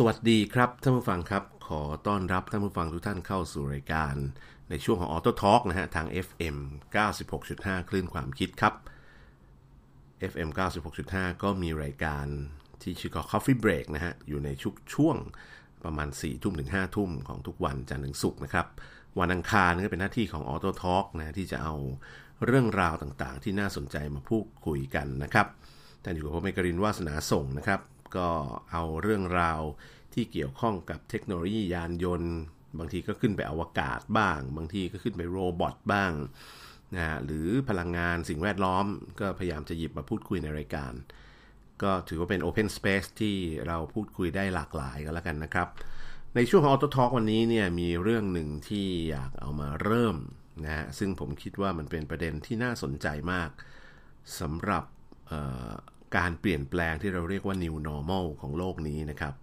[0.00, 4.14] สวัสดีครับท่านผู้ฟังครับ ขอต้อนรับท่านผู้ฟังทุกท่านเข้าสู่รายการ
[4.70, 6.56] ในช่วงของ Auto Talk นะฮะทาง FM
[7.22, 8.74] 96.5 คลื่นความคิดครับ
[10.32, 10.48] FM
[10.96, 12.26] 96.5 ก็มีรายการ
[12.82, 15.16] ที่ชื่อก็ Coffee Break นะฮะ อยู่ในชุกช่วง
[15.84, 18.66] ประมาณ 4 ทุ่มถึง 5 ทุ่มของทุกวันจันทร์ถึงศุกร์นะครับ
[19.20, 21.74] วันอังคารก็เป็นหน้าที่ของ Auto Talk นะที่จะเอา
[22.46, 25.46] เรื่องราวต่างๆ ที่น่าสนใจมาพูดคุยกันนะครับ
[26.02, 27.80] แต่อยู่กับผมเอกรินวาสนาส่งนะครับ
[28.16, 28.28] ก็
[28.72, 29.60] เอาเรื่องราว
[30.14, 32.34] ที่เกี่ยวข้องกับเทคโนโลยียานยนต์
[32.78, 36.12] บางทีก็ขึ้นไปอวกาศบ้าง บางทีก็ขึ้นไปโรบอทบ้าง
[36.94, 38.86] นะหรือพลังงานสิ่งแวดล้อม
[39.20, 40.92] ก็พยายามจะหยิบมาพูดคุยในรายการ
[41.82, 43.36] ก็ถือว่าเป็น Open Space ที่
[43.66, 45.68] เราพูดคุยได้หลากหลายกันแล้วกันนะครับ
[46.34, 50.16] ในช่วงของ Auto Talk วันนี้เนี่ยมีเรื่องหนึ่งที่อยากเอามาเริ่ม
[50.64, 53.50] นะฮะซึ่งผมคิดว่ามันเป็นประเด็นที่น่าสนใจมาก
[54.40, 54.84] สำหรับ
[56.16, 59.34] การเปลี่ยนแปลงที่เราเรียกว่า New Normal ของโลกนี้นะครับ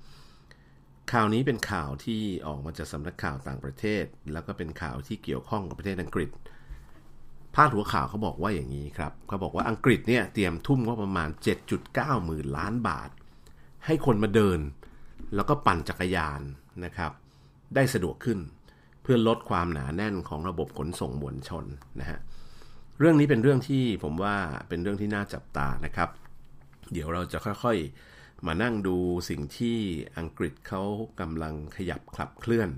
[1.12, 6.30] ข่าวนี้เป็นข่าวที่ออกมาจากสำนักข่าวต่างประเทศ แล้วก็เป็นข่าวที่เกี่ยวข้องกับประเทศอังกฤษ
[7.56, 11.30] พาดหัวข่าวเขาบอกว่าอย่างนี้ครับเขาบอกว่าอังกฤษเนี่ยเตรียมทุ่มก็ประมาณ
[11.78, 13.10] 7.9 หมื่นล้านบาท
[13.86, 14.60] ให้คนมาเดิน
[15.36, 16.42] แล้วก็ปั่นจักรยาน
[16.86, 17.12] นะครับ
[17.76, 18.40] ได้สะดวกขึ้น
[19.02, 21.66] เพื่อลดความหนาแน่นของระบบขนส่งมวลชน
[22.00, 22.20] นะฮะ
[23.00, 24.36] เรื่องนี้เป็นเรื่องที่ผมว่า
[24.70, 26.10] เป็นเรื่องที่น่าจับตานะครับ
[26.92, 28.98] เดี๋ยวเราจะค่อยๆ มานั่งดู
[29.30, 29.78] สิ่งที่
[30.18, 30.84] อังกฤษเขา
[31.22, 32.70] กำลังขยับขับเคลื่อน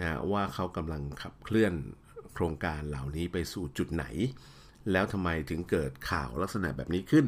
[0.00, 1.74] นะว่าเขากำลังขับเคลื่อน
[2.34, 4.04] โครงการเหล่านี้ไปสู่จุดไหน
[4.92, 7.26] แล้วทำไมถึงเกิดข่าวลักษณะแบบนี้ขึ้น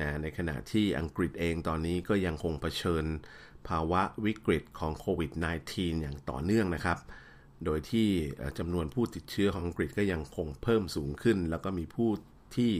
[0.00, 3.04] นะในขณะที่อังกฤษเองตอนนี้ก็ยังคงเผชิญ
[3.68, 5.32] ภาวะวิกฤตของโควิด
[5.66, 6.98] -19 อย่างต่อเนื่องนะครับ
[7.64, 8.08] โดยที่
[8.58, 12.10] จำนวนผู้ติดเชื้อของอังกฤษก็ยังคงเพิ่มสูงขึ้น แล้วก็มีผู้
[12.56, 12.72] ที่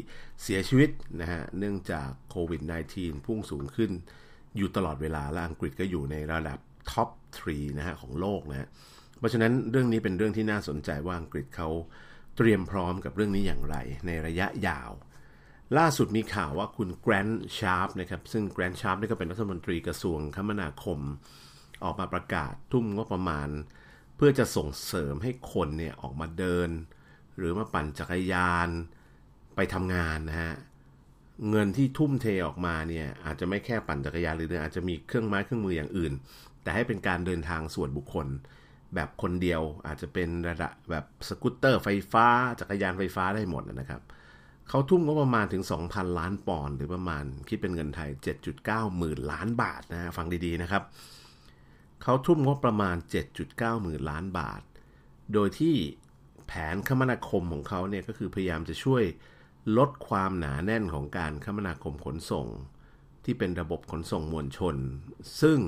[0.43, 2.63] เสียชีวิตนะฮะเนื่องจากโควิด
[2.95, 3.91] -19 พุ่งสูงขึ้น
[4.57, 6.59] อยู่ตลอดเวลาและอังกฤษก็อยู่ในระดับ
[6.91, 7.09] top
[7.45, 8.69] 3นะฮะของโลกนะฮะ
[9.19, 11.69] เพราะฉะนั้นเรื่องนี้เป็นเรื่องที่น่าสนใจว่าอังกฤษเขา
[12.37, 13.77] เตรียมพร้อมกับเรื่องนี้อย่างไร
[14.07, 14.91] ในระยะยาว
[15.79, 20.99] ล่าสุดมีข่าวว่าคุณ Grant Shapps นะครับซึ่ง Grant Shapps นี่ก็เป็นรัฐมนตรีกระทรวงคมนาคม
[21.85, 23.49] ออกมาประกาศทุ่มงบประมาณ
[24.17, 26.69] เพื่อจะส่งเสริมให้คนเนี่ยออกมาเดิน
[27.37, 28.69] หรือมาปั่นจักรยาน
[29.57, 30.55] ไปทำงานนะฮะ
[31.51, 36.13] เงินที่ทุ่มเทออกมาเนี่ยอาจจะไม่แค่ปั่นจักรยานหรืออาจจะมีเครื่องไม้เครื่องมืออย่างอื่น
[36.63, 38.27] แต่ให้เป็นการเดินทางส่วนบุคคล
[38.95, 42.27] แบบคนเดียวอาจจะเป็นระดับแบบสกูตเตอร์ไฟฟ้า
[42.61, 44.03] จักรยานไฟฟ้าได้หมดนะครับ
[44.69, 48.11] เขาทุ่มก็ประมาณถึง 2,000 ล้านปอนด์หรือประมาณคิดเป็นเงินไทย
[48.53, 50.83] 7.9 หมื่นล้านบาทนะฮะฟังดีๆนะครับ
[52.03, 52.97] เขาทุ่มงบประมาณ
[53.39, 54.63] 7.9 หมื่นล้านบาท
[55.35, 55.75] โดยที่
[56.47, 59.03] แผนคมนาคมของเขาเนี่ยก็คือพยายามจะช่วย
[59.79, 62.47] ลดความหนาแน่นของการคมนาคมขนส่ง
[63.25, 64.77] ที่เป็นระบบขนส่งมวลชน
[65.41, 65.59] ซึ่ง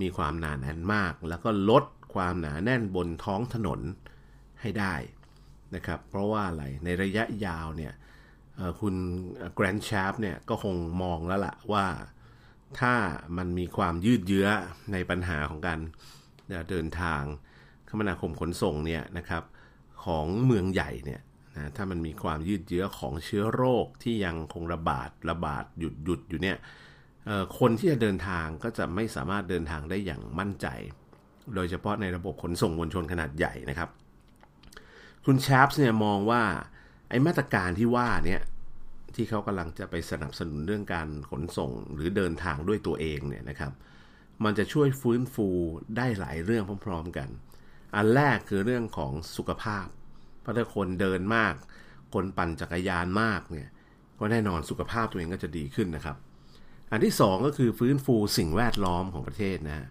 [0.00, 1.84] มีความหนาแน่นมาก แล้วก็ลด
[2.14, 3.80] ความหนาแน่นบนท้องถนน
[4.60, 4.94] ให้ได้
[5.74, 7.92] นะครับ เพราะว่าอะไรในระยะยาวเนี่ย
[8.80, 8.94] คุณ
[9.54, 11.86] แกรนด์ชาร์ปเนี่ยก็คงมองแล้วละ่ะว่า
[12.80, 12.94] ถ้า
[13.36, 14.48] มันมีความยืดเยื้อ
[14.92, 15.80] ในปัญหาของการ
[16.70, 17.22] เดินทาง
[17.88, 19.42] คมนาคมขนส่งเนี่ยนะครับ
[20.04, 21.20] ของเมืองใหญ่เนี่ย
[21.54, 26.56] นะถ้ามันมีความยืดเยื้อของเชื้อโรคที่ยังคงระบาดระบาดหยุดหยุดอยู่เนี่ย
[27.58, 30.66] คนที่จะเดินทางก็จะไม่สามารถเดินทางได้อย่างมั่นใจ
[31.54, 33.88] โดยเฉพาะในระบบขนส่งมวลชนขนาดใหญ่นะครับ
[35.26, 36.42] คุณชาร์ปเนี่ยมองว่า
[37.08, 38.42] ไอ้มาตรการที่ว่าเนี่ย
[39.14, 43.72] ที่เขากำลังจะไปสนับสนุนเรื่องการขนส่งหรือเดินทางด้วยตัวเองเนี่ยนะครับ
[44.44, 45.48] มันจะช่วยฟื้นฟู
[45.96, 47.28] ได้หลายเรื่องพร้อม ๆกัน
[47.96, 49.86] อันแรกคือเรื่องของสุขภาพ
[50.44, 51.54] เพราะถ้าคนเดินมาก
[52.14, 53.68] คนปั่นจักรยานมากเนี่ย
[54.18, 56.16] ก็แน่นอนสุขภาพตัวเองก็จะดีขึ้นนะครับ
[56.90, 59.88] อันที่ 2 ก็คือฟื้นฟูสิ่งแวดล้อมของประเทศนะ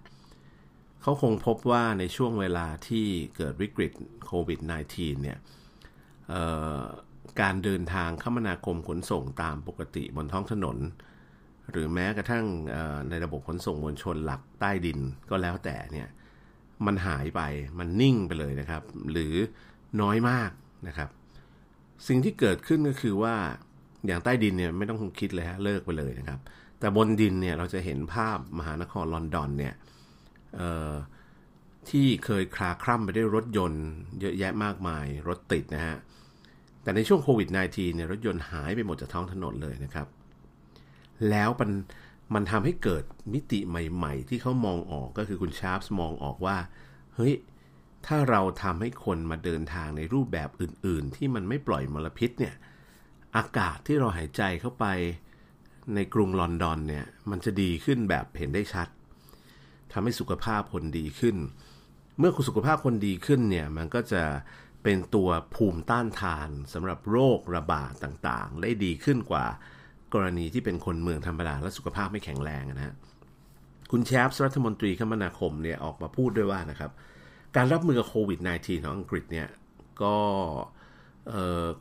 [1.01, 3.05] เขาคงพบว่าในช่วงเวลาที่
[3.35, 3.91] เกิดวิกฤต
[4.25, 4.59] โควิด
[4.91, 5.37] -19 เนี่ย
[7.41, 10.77] การเดินทางคมนาคมขนส่งตามปกติบนท้องถนน
[11.71, 12.45] หรือแม้กระทั่ง
[13.09, 14.99] ในระบบขนส่งมวลชนหลักใต้ดิน
[15.29, 16.07] ก็แล้วแต่เนี่ย
[16.85, 17.41] มันหายไป
[17.79, 19.33] มันนิ่งไปเลยนะครับ หรือ
[20.01, 20.51] น้อยมาก
[20.87, 21.09] นะครับ
[22.07, 23.35] สิ่งที่เกิดขึ้นก็คือว่า
[24.05, 26.39] อย่างใต้ดินเนี่ยไม่ต้องคิดเลยฮะเลิกไปเลยนะครับ
[26.79, 29.73] แต่บนดินเนี่ยเราจะเห็นภาพมหานครลอนดอนเนี่ย
[31.89, 33.85] ที่เคยคลาคร่ำไปด้วยรถยนต์
[34.21, 35.97] เยอะแยะมากมายรถติดนะฮะ
[36.83, 40.07] แต่ในช่วงโควิด -19 เนี่ยรถยนต์หายไปหมดจากท้องถนนเลยนะครับ
[41.29, 41.71] แล้วมัน
[42.33, 43.03] มันทำให้เกิด
[43.33, 46.57] มิติใหม่ ๆ ที่เขามองออกก็คือคุณ Shapps มองออกว่า
[47.15, 47.33] เฮ้ย
[48.05, 52.55] ถ้าเราทำให้คนมาเดินทางในรูปแบบอื่น ๆ ที่มันไม่ปล่อยมลพิษเนี่ย
[53.37, 54.85] อากาศที่เราหายใจเข้าไป
[55.95, 58.87] ในกรุงลอนดอนเนี่ยมันจะดีขึ้นแบบเห็นได้ชัด
[59.91, 61.35] ทำให้สุขภาพคนดีขึ้น
[62.19, 64.23] เมื่อคุณสุขภาพคนดีขึ้นเนี่ยมันก็จะ
[64.83, 69.45] เป็นตัวภูมิต้านทานสำหรับโรคระบาดต่างๆ ได้ดีขึ้นกว่า
[70.13, 72.95] กรณีที่เป็นคนเมืองธรรมดาและสุขภาพไม่แข็งแรงนะฮะ
[73.91, 76.91] คุณแชปส์รัฐมนตรีคมนาคมเนี่ยออกมาพูดด้วยว่านะครับ
[77.55, 79.47] การรับมือกับโควิด -19 ของอังกฤษเนี่ย
[80.03, 80.17] ก็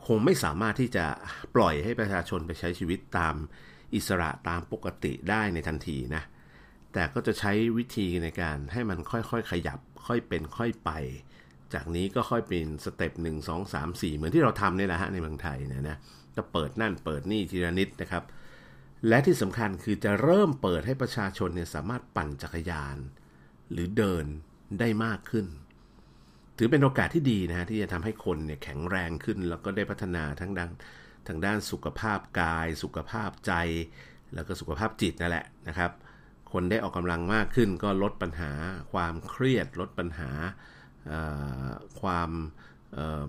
[0.07, 1.05] คงไม่สามารถที่จะ
[1.55, 3.35] ปล่อยให้ประชาชนไปใช้ชีวิตตาม
[3.95, 6.23] อิสระตามปกติได้ในทันทีนะ
[6.93, 10.91] แต่ก็จะใช้วิธีในการให้มันค่อยๆ ขยับค่อยเป็นค่อยไป
[11.73, 15.97] จากนี้ก็ค่อยเป็น step หนึ่งสองสามสี่เหมือนที่เราทำนี่แหละฮะในเมืองไทยนะนะ
[16.35, 18.23] ก็เปิดนั่นเปิดนี่ทีละนิดนะครับ
[19.07, 22.97] และที่สำคัญคือจะเริ่มเปิดให้ประชาชนเนี่ยสามารถปั่นจักรยาน
[23.71, 24.25] หรือเดิน
[24.79, 25.45] ได้มากขึ้น
[26.57, 30.69] ถือเป็นโอกาสที่ดีนะฮะที่จะทำให้คนเนี่ยแข็งแรงขึ้น แล้วก็ได้พัฒนาทั้งด้าน
[31.27, 33.53] ทางด้านสุขภาพกาย สุขภาพใจ
[34.33, 35.91] แล้วก็สุขภาพจิตนั่นแหละนะครับ
[36.51, 38.51] คนได้ออกกำลังมากขึ้น ก็ลดปัญหา
[38.93, 40.31] ความเครียด ลดปัญหา
[42.01, 42.29] ความ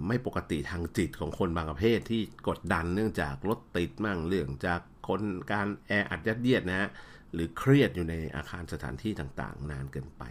[0.06, 5.22] ไม่ปกติทางจิตของคนบางประเภทที่กดดันเนื่องจากรถติดมั่งเรื่องจากคน
[5.52, 6.88] การแออัดยัดเยียดนะฮะ
[7.32, 10.24] หรือเครียดอยู่ในอาคารสถานที่ต่างๆ นานเกินไป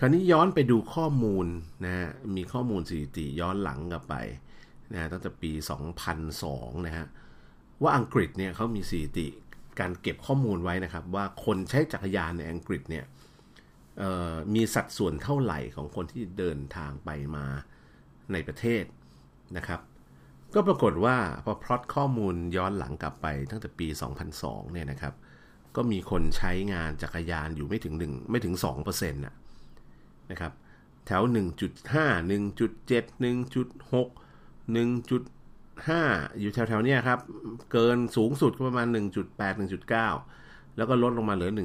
[0.00, 1.46] คราวนี้ย้อนไปดูข้อมูล
[1.84, 4.14] นะฮะมีข้อมูลสถิติย้อนหลังกลับไป
[4.92, 5.52] นะตั้งแต่ปี
[6.18, 7.06] 2002 นะฮะ
[7.82, 9.28] ว่าอังกฤษเนี่ยเขามีสถิติ
[9.80, 13.04] การเก็บข้อมูลไว้นะครับ ว่าคนใช้จักรยานในอังกฤษเนี่ย
[14.54, 17.46] มีสัดส่วนเท่าไหร่ของคนที่เดินทางไปมา
[18.32, 18.84] ในประเทศ
[19.56, 19.80] นะครับ
[20.54, 23.88] ก็ปรากฏว่าพอพลอตข้อมูลย้อนหลังกลับไปตั้งแต่ปี
[24.30, 25.14] 2002 เนี่ยนะครับ
[25.76, 28.54] ก็มีคนใช้งานจักรยานอยู่ไม่ถึง1ไม่ถึง
[28.84, 29.34] 2%นะ
[30.30, 30.52] นะครับ
[31.06, 31.34] แถว 1.5
[32.30, 33.94] 1.7 1.6
[34.76, 37.18] 1.5 อยู่แถวๆนี้ครับ
[37.72, 39.54] เกินสูงสุดก็ประมาณ 1.8
[40.00, 41.60] 1.9 แล้วก็ลดลงมาเหลือ 1.5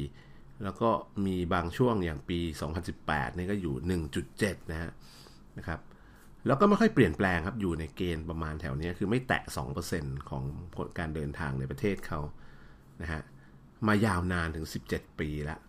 [0.00, 0.90] 1.4 แล้วก็
[1.26, 2.38] มีบางช่วงอย่างปี
[2.88, 3.74] 2018 นี่ก็อยู่
[4.22, 4.90] 1.7 นะฮะ
[5.58, 5.80] นะครับ
[6.46, 9.42] แล้วก็ไม่ค่อยเปลี่ยนแปลงครับ อยู่ในเกณฑ์ประมาณแถวนี้คือไม่แตะ
[9.86, 10.42] 2%ของ
[10.98, 12.20] การเดินทางในประเทศเขา
[13.02, 13.22] นะฮะ
[13.86, 15.60] มายาวนานถึง 17 ปีแล้ว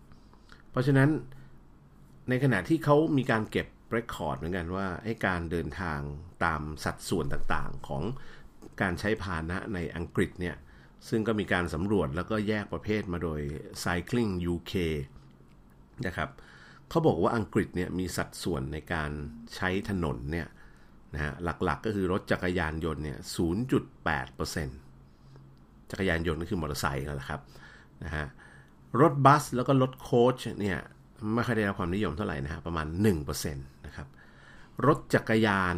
[0.74, 1.10] เพราะฉะนั้น
[2.28, 5.98] ในขณะที่เขามีการเก็บเรคคอร์ดเหมือนกันว่าให้การเดินทาง
[6.44, 8.02] ตามสัดส่วนต่างๆของ
[8.80, 10.56] การใช้พาหนะในอังกฤษเนี่ย
[11.08, 13.40] ซึ่งก็มีการสำรวจแล้วก็แยกประเภทมาโดย
[13.84, 14.72] Cycling UK
[16.06, 16.30] นะครับ
[16.88, 19.10] เขาบอกว่าอังกฤษเนี่ยมีสัดส่วนในการ
[19.54, 20.48] ใช้ถนนเนี่ย
[21.14, 23.18] นะฮะหลักๆก็คือรถจักรยานยนต์เนี่ย
[23.94, 27.40] 0.8%จักรยานยนต์ก็คือมอเตอร์ไซค์นั่นแหละครับ
[28.04, 28.26] นะฮะ
[29.00, 30.78] รถบัสแล้วก็รถโค้ชเนี่ย
[31.34, 32.86] ไม่ค่อยได้รับความนิยมเท่าไหร่นะฮะประมาณ
[33.20, 34.08] 1%นะครับ
[34.86, 35.76] รถจักรยาน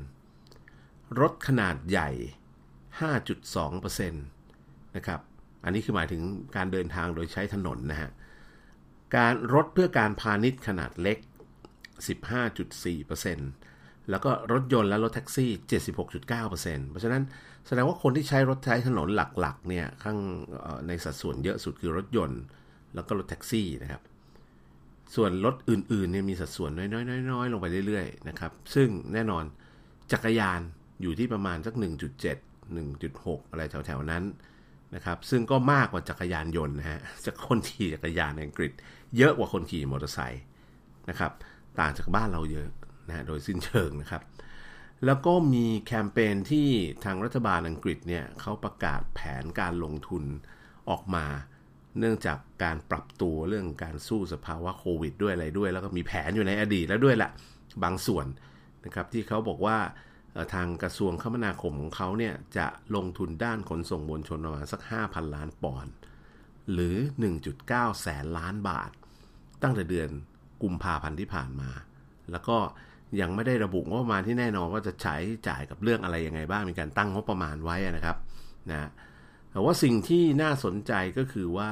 [0.00, 2.10] 1%รถขนาดใหญ่
[3.10, 5.20] 5.2%นะครับ
[5.64, 6.22] อันนี้คือหมายถึง
[6.56, 8.10] การเดินทางโดยใช้ถนนนะฮะ
[9.16, 11.18] การรถเพื่อการพาณิชย์ขนาดเล็ก
[12.48, 15.50] 15.4%แล้วก็รถยนต์และรถแท็กซี่
[16.00, 17.22] 76.9%เพราะฉะนั้น
[17.68, 20.18] แสดงว่าคนที่ใช้รถใช้ถนนหลักๆเนี่ยข้าง
[20.86, 22.42] ในสัดส่วนเยอะสุดคือรถยนต์
[22.94, 24.02] แล้วก็รถแท็กซี่นะครับ
[25.14, 29.44] ส่วนรถอื่นๆเนี่ยมีสัดส่วนน้อยๆๆลงไปเรื่อยๆนะครับ ซึ่งแน่นอน
[30.12, 30.60] จักรยาน
[31.02, 31.74] อยู่ที่ประมาณสัก
[32.38, 34.24] 1.7 1.6 อะไรแถวๆนั้น
[34.94, 38.72] นะครับ ซึ่งก็มากกว่าจักรยานยนต์นะฮะจากคนขี่จักรยานในอังกฤษ
[39.16, 40.42] เยอะกว่าคนขี่มอเตอร์ไซค์
[41.10, 41.32] นะครับ
[41.80, 42.68] ต่างจากบ้านเราเยอะ
[43.08, 44.22] นะฮะโดยสิ้นเชิงนะครับ
[45.06, 46.68] แล้วก็มีแคมเปญที่
[47.04, 50.24] ทางรัฐบาลอังกฤษเนี่ยเขาประกาศแผนการลงทุน
[50.90, 51.26] ออกมา
[51.98, 57.30] เนื่องจากการปรับตัวเรื่องการสู้สภาวะโควิดด้วยอะไรด้วย แล้วก็มีแผนอยู่ในอดีตแล้วด้วยแหละ
[57.82, 58.26] บางส่วน
[58.84, 59.78] นะครับที่เขาบอกว่า
[60.54, 65.92] ทางกระทรวงคมนาคมของเขาเนี่ยจะลงทุนด้านขนส่งมวลชนประมาณสัก 5,000 ล้านปอนด์
[66.72, 66.96] หรือ
[67.48, 68.90] 1.9 แสนล้านบาท
[69.62, 70.08] ตั้งแต่เดือน
[70.62, 71.70] กุมภาพันธ์ที่ผ่านมา
[72.30, 72.58] แล้วก็
[73.20, 75.16] ยังไม่ได้ระบุงบประมาณที่แน่นอนว่าจะใช้
[75.48, 78.16] จ่ายกับเรื่องอะไรยังไงบ้างมีการตั้งงบประมาณไว้นะครับ
[78.70, 78.90] นะ
[79.50, 81.70] แต่ว่าสิ่งที่น่าสนใจก็คือว่า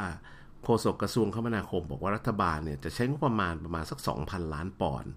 [0.63, 5.13] โฆษกกระทรวงคมนาคมบอกว่ารัฐบาลเนี่ยจะใช้งบประมาณประมาณสัก 2,000 ล้านปอนด์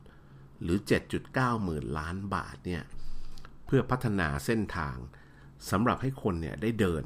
[0.64, 0.78] หรือ
[1.22, 2.84] 7.9 หมื่นล้านบาทเนี่ย
[3.66, 4.96] เพื่อพัฒนาเส้นทาง
[5.72, 7.04] สำหรับให้คนเนี่ยได้เดิน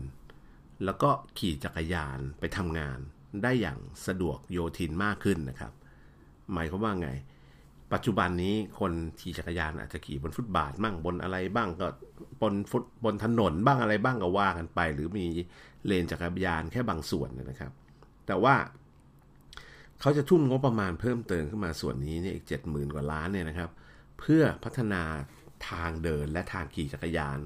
[0.86, 3.00] แล้วก็ขี่จักรยานไปทำงาน
[3.43, 5.74] ได้อย่างสะดวกโยทินมากขึ้นนะครับ
[6.53, 7.10] หมายความว่าไง
[7.94, 11.88] ปัจจุบันนี้คนขี่จักรยานอาจจะขี่บนฟุตบาทบ้างบนอะไรบ้างก็
[12.42, 15.26] บนฟุตบนถนนบ้างอะไรบ้างก็ว่ากันไป หรือมี
[15.86, 17.72] เลนจักรยานแค่บางส่วนนะครับ
[18.28, 18.56] แต่ว่า
[20.02, 23.70] เขาจะทุ่มงบประมาณเพิ่มเติมขึ้นมาส่วนนี้เนี่ยอีกเจ็ดหมื่นกว่าล้านเนี่ยนะครับ
[24.20, 25.04] เพื่อพัฒนา
[25.70, 27.38] ทางเดินและทางขี่จักรยาน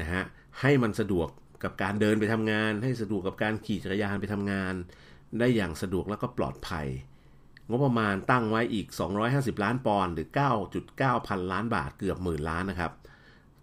[0.00, 0.22] นะฮะ
[0.60, 1.28] ให้มันสะดวก
[1.64, 4.74] กับการเดินไปทำงาน ให้สะดวกกับการขี่จักรยานไปทำงาน
[5.38, 6.86] ได้อย่างสะดวกแล้วก็ปลอดภัย
[7.68, 8.86] งบประมาณตั้งไว้อีก
[9.24, 10.28] 250 ล้านปอนด์หรือ
[10.78, 12.92] 9.9 พันล้านบาทเกือบหมื่นล้านนะครับ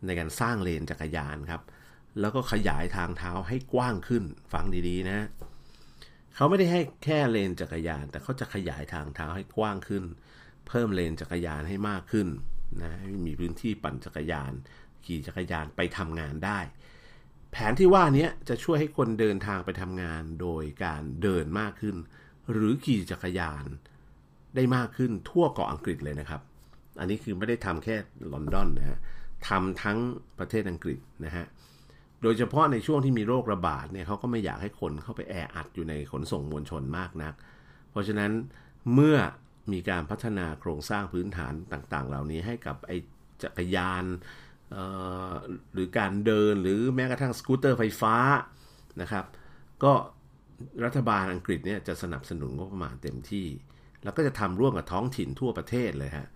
[0.05, 1.61] ในการสร้างเลนจักรยานครับ
[2.19, 5.27] แล้วก็ขยายทางเท้าให้กว้างขึ้นฟังดีๆนะ
[6.35, 10.03] เขาไม่ได้ให้แค่เลนจักรยาน แต่เขาจะขยายทางเท้าให้กว้างขึ้น
[10.67, 12.27] เพิ่มเลนจักรยานให้มากขึ้น
[12.81, 12.91] นะ
[13.25, 14.51] มีพื้นที่ปั่นจักรยาน
[15.05, 16.59] ขี่จักรยานไปทำงานได้
[17.51, 21.95] แผนที่ว่านี้จะช่วยให้คนเดินทางไปทำงานโดยการเดินมากขึ้น
[22.51, 23.65] หรือขี่จักรยาน
[24.55, 26.41] ได้มากขึ้นทั่วเกาะอังกฤษเลยนะครับ
[26.99, 27.95] อันนี้คือไม่ได้ทำแค่
[28.33, 28.99] ลอนดอนนะฮะ
[29.47, 29.97] ทำทั้ง
[30.39, 31.45] ประเทศอังกฤษนะฮะ
[32.21, 37.33] โดยเฉพาะในช่วงที่มีโรคระบาดเนี่ยเขาก็ไม่อยากให้คนเข้าไปแออัดอยู่ในขนส่งมวลชนมากนัก
[37.91, 38.31] เพราะฉะนั้น
[38.93, 39.17] เมื่อ
[39.71, 42.91] มีการพัฒนาโครงสร้างพื้นฐานต่างๆ เหล่านี้ให้กับไอ
[43.43, 44.05] จักรยาน
[45.73, 48.15] หรือการเดินหรือแม้กระทั่งสกูตเตอร์ไฟฟ้า
[49.01, 49.25] นะครับ
[49.83, 49.93] ก็
[50.85, 53.47] รัฐบาลอังกฤษเนี่ยจะสนับสนุนงบประมาณเต็มที่
[54.03, 56.27] แล้วก็จะทำร่วมกับท้องถิ่นทั่วประเทศเลยฮะ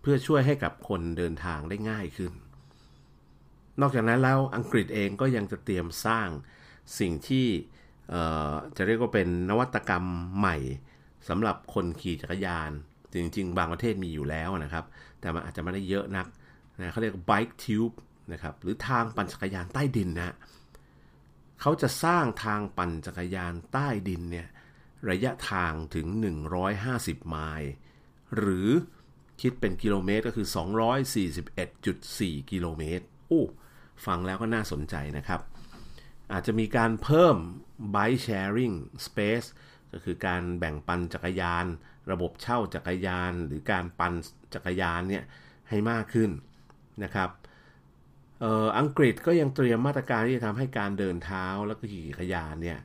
[0.00, 2.32] เพื่อช่วยให้กับคนเดินทางได้ง่ายขึ้น
[3.80, 6.28] นอกจากนั้นแล้วอังกฤษเองก็ยังจะเตรียมสร้าง
[6.98, 7.46] สิ่งที่
[8.76, 10.04] จะเรียกว่าเป็นนวัตกรรม
[10.38, 10.56] ใหม่
[11.28, 12.70] สำหรับคนขี่จักรยาน
[13.14, 14.84] จริง ๆ บางประเทศมีอยู่แล้วนะครับ
[15.20, 16.26] แต่มันอาจจะไม่ได้เยอะนัก
[16.78, 17.96] นะเขาเรียก bike tube
[18.32, 20.34] นะครับหรือทางปั่นจักรยานใต้ดินนะ
[21.66, 24.48] เขาจะสร้างทางปั่นจักรยานใต้ดินเนี่ย
[25.10, 26.06] ระยะทางถึง
[26.68, 27.72] 150 ไมล์
[28.36, 28.68] หรือ
[29.40, 30.46] คิดเป็นกิโลเมตรก็คือ
[31.28, 33.42] 241.4 กิโลเมตรโอ้
[34.06, 35.40] ฟังแล้วก็น่าสนใจนะครับ
[36.32, 37.36] อาจจะมีการเพิ่ม
[37.94, 38.74] bike sharing
[39.06, 39.48] space
[39.92, 41.64] ก็คือการแบ่งปันจักรยาน
[42.10, 44.12] ระบบเช่าจักรยาน หรือการปัน
[44.54, 45.24] จักรยานเนี่ย
[45.68, 46.30] ให้มากขึ้น
[47.04, 47.30] นะครับ
[48.78, 52.78] อังกฤษก็ยังเตรียมมาตรการที่จะทำให้การเดินเท้าแล้วก็ขี่จักรยานเนี่ย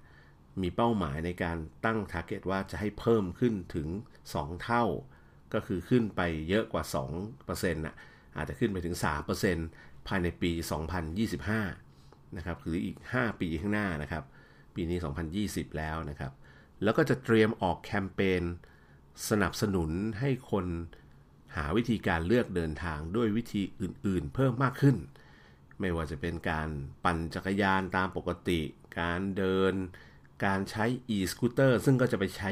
[0.62, 3.88] มีเป้าหมายในการตั้ง t a r g e t ว่าจะให้เพิ่มขึ้นถึง
[4.30, 4.86] 2 เท่า
[5.54, 6.84] ก็คือขึ้นไปเยอะกว่า
[7.32, 7.96] 2%นะ
[8.38, 8.96] อาจจะขึ้นไปถึง
[9.52, 10.52] 3%ภายในปี
[11.40, 14.24] 2025 นะครับคืออีก 5 ปีข้างหน้านะครับ
[14.76, 14.98] ปีนี้
[15.38, 16.32] 2020 แล้วนะครับ
[16.84, 18.44] แล้วก็จะเตรียมออกแคมเปญ
[19.30, 20.66] สนับสนุนให้คน
[21.56, 24.96] หาวิธีการเลือกเดินทางด้วยวิธีอื่น ๆ เพิ่มมากขึ้น
[25.80, 26.70] ไม่ว่าจะเป็นการ
[27.04, 28.60] ปั่นจักรยานตามปกติ
[29.00, 29.74] การเดิน
[30.46, 32.52] การใช้ e-scooter ซึ่งก็จะไปใช้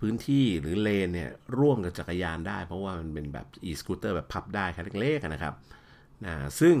[0.00, 5.54] พื้นที่หรือเลนเนี่ยร่วมกับจักรยานได้ เพราะว่ามันเป็นแบบ e-scooter แบบพับได้คันเล็กๆนะครับ
[6.24, 6.76] นะซึ่ง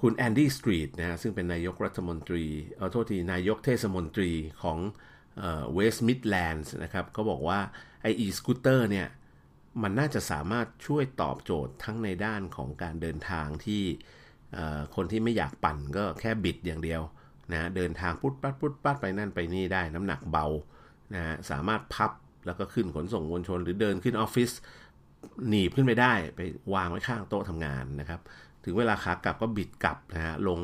[0.00, 2.44] คุณแอนดี้สตรีทนะซึ่งเป็นนายกรัฐมนตรี
[2.76, 4.30] เอาโทษที นายกเทศมนตรี
[4.62, 4.78] ของ
[5.74, 7.60] เวสต์มิดแลนด์นะครับเขาบอกว่า
[8.02, 9.06] ไออีสกูตเตอร์เนี่ย
[9.82, 13.82] มันน่าจะสามารถช่วยตอบโจทย์ทั้งในด้านของการเดินทางที่
[14.96, 17.02] คนที่ไม่อยากปั่นก็แค่บิดอย่างเดียว
[17.52, 20.46] นะเดินทางพุดปัดพุดปัดไปนั่นไปนี่ได้น้ำหนักเบา
[21.14, 22.10] นะสามารถพับ
[22.46, 24.50] แล้วก็ขึ้นขนส่งมวลชน หรือเดินขึ้นออฟฟิศ
[25.48, 26.40] หนีบขึ้นไปได้ไป
[26.74, 28.20] วางไว้ข้างโต๊ะทำงานนะครับ
[28.64, 30.60] ถึงเวลาขากลับก็บิดกลับนะฮะลง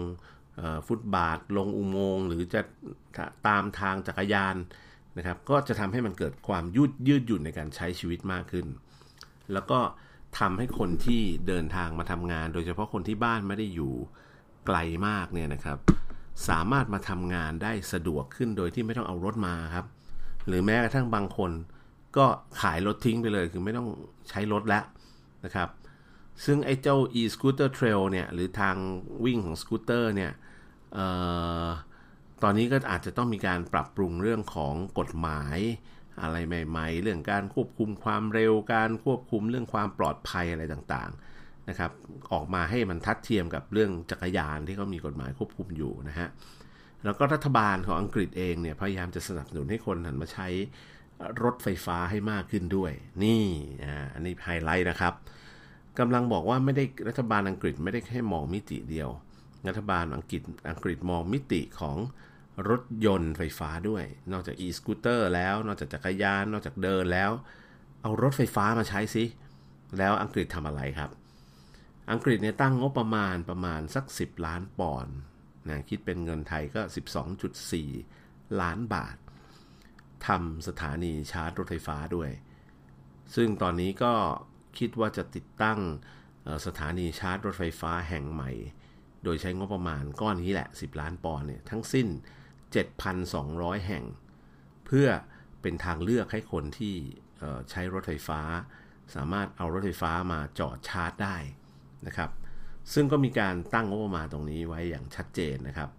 [0.86, 2.60] ฟุตบาท ลงอุโมงค์หรือจะ
[3.46, 4.56] ตามทางจักรยาน
[5.18, 8.66] นะครับ ก็จะทำให้มันเกิดความยืดยืดหยุ่นในการใช้ชีวิตมากขึ้น
[9.52, 9.80] แล้วก็
[10.38, 13.92] ทำให้คนที่เดินทางมาทำงาน โดยเฉพาะคนที่บ้านไม่ได้อยู่
[14.66, 14.76] ไกล
[15.06, 15.78] มากเนี่ยนะครับ
[16.48, 19.86] สามารถมาทำงานได้สะดวกขึ้นโดยที่ไม่ต้องเอารถมาครับ
[20.46, 21.50] หรือแม้กระทั่งบางคน
[22.16, 22.26] ก็
[22.60, 23.88] ขายรถทิ้งไปเลย คือไม่ต้อง
[24.28, 24.84] ใช้รถแล้ว
[25.44, 25.68] นะครับ
[26.44, 28.76] ซึ่งไอ้เจ้า e-scooter trail เนี่ย หรือทาง
[29.24, 30.32] วิ่งของสกูตเตอร์เนี่ย
[30.96, 30.98] อ
[31.64, 31.66] อ
[32.42, 35.58] ตอนนี้ก็อาจจะต้องมีการปรับปรุงเรื่องของกฎหมาย
[36.22, 36.36] อะไร
[36.68, 41.90] ใหม่ๆ เรื่องการควบคุมความเร็ว การควบคุมเรื่องความปลอดภัยอะไรต่างๆนะครับ
[42.32, 46.28] ออกมาให้มันทัดเทียมกับเรื่องจักรยานที่เขามีกฎหมายควบคุมอยู่นะฮะ
[47.04, 50.48] แล้วก็รัฐบาลของอังกฤษเองเนี่ยพยายามจะสนับสนุนให้คนหันมาใช้
[51.42, 52.92] รถไฟฟ้าให้มากขึ้นด้วย
[53.24, 53.44] นี่
[53.84, 55.14] อ่าอันนี้ไฮไลท์นะครับ
[55.98, 59.10] กำลังบอกว่าไม่ได้รัฐบาลอังกฤษไม่ได้แค่มองมิติเดียว
[59.68, 61.96] รัฐบาลอังกฤษอังกฤษมองมิติของ
[62.68, 67.30] รถยนต์ไฟฟ้าด้วย นอกจาก e-scooter แล้ว นอกจากจักรยาน นอกจากเดินแล้ว
[68.02, 69.24] เอารถไฟฟ้ามาใช้สิ
[69.98, 71.10] แล้วอังกฤษทำอะไรครับ
[72.12, 75.14] อังกฤษเนี่ยตั้งงบประมาณประมาณสัก 10 ล้านปอนด์
[75.68, 76.80] นะคิดเป็นเงินไทยก็
[77.50, 79.16] 12.4 ล้านบาท
[80.26, 82.30] ทำสถานีชาร์จรถไฟฟ้าด้วย
[83.34, 84.14] ซึ่งตอนนี้ก็
[84.78, 85.78] คิดว่าจะติดตั้ง
[86.66, 88.50] สถานีชาร์จรถไฟฟ้าแห่งใหม่
[89.24, 92.08] โดยใช้งบประมาณก้อนนี้แหละ 10 ล้านปอนด์เนี่ยทั้งสิ้น
[92.74, 94.04] 7,200 แห่ง
[94.86, 95.08] เพื่อ
[95.62, 96.94] เป็นทางเลือกให้คนที่
[97.70, 98.40] ใช้รถไฟฟ้า
[99.14, 101.36] สามารถเอารถไฟฟ้ามาจอดชาร์จได้
[102.06, 102.30] นะครับ
[102.94, 105.90] ซึ่งก็มีการตั้งงบประมาณตรงนี้ไว้อย่างชัดเจนนะครับ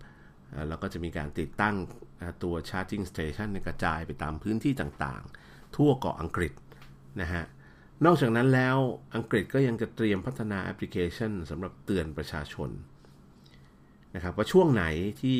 [0.67, 1.75] แล้วก็จะมีการติดตั้ง
[2.43, 6.53] ตัว charging station ในกระจายไปตามพื้นที่ต่างๆ ทั่วเกาะอังกฤษ
[7.21, 7.43] นะฮะ
[8.05, 8.77] นอกจากนั้นแล้ว
[9.15, 12.69] อังกฤษก็ยังจะเตรียมพัฒนาแอปพลิเคชันสำหรับเตือนประชาชน
[14.15, 14.85] นะครับว่าช่วงไหน
[15.21, 15.39] ที่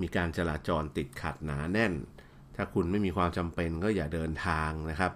[0.00, 1.92] มีการจราจรติดขัดหนาแน่น
[2.56, 5.12] ถ้าคุณไม่มีความจำเป็นก็อย่าเดินทางนะครับ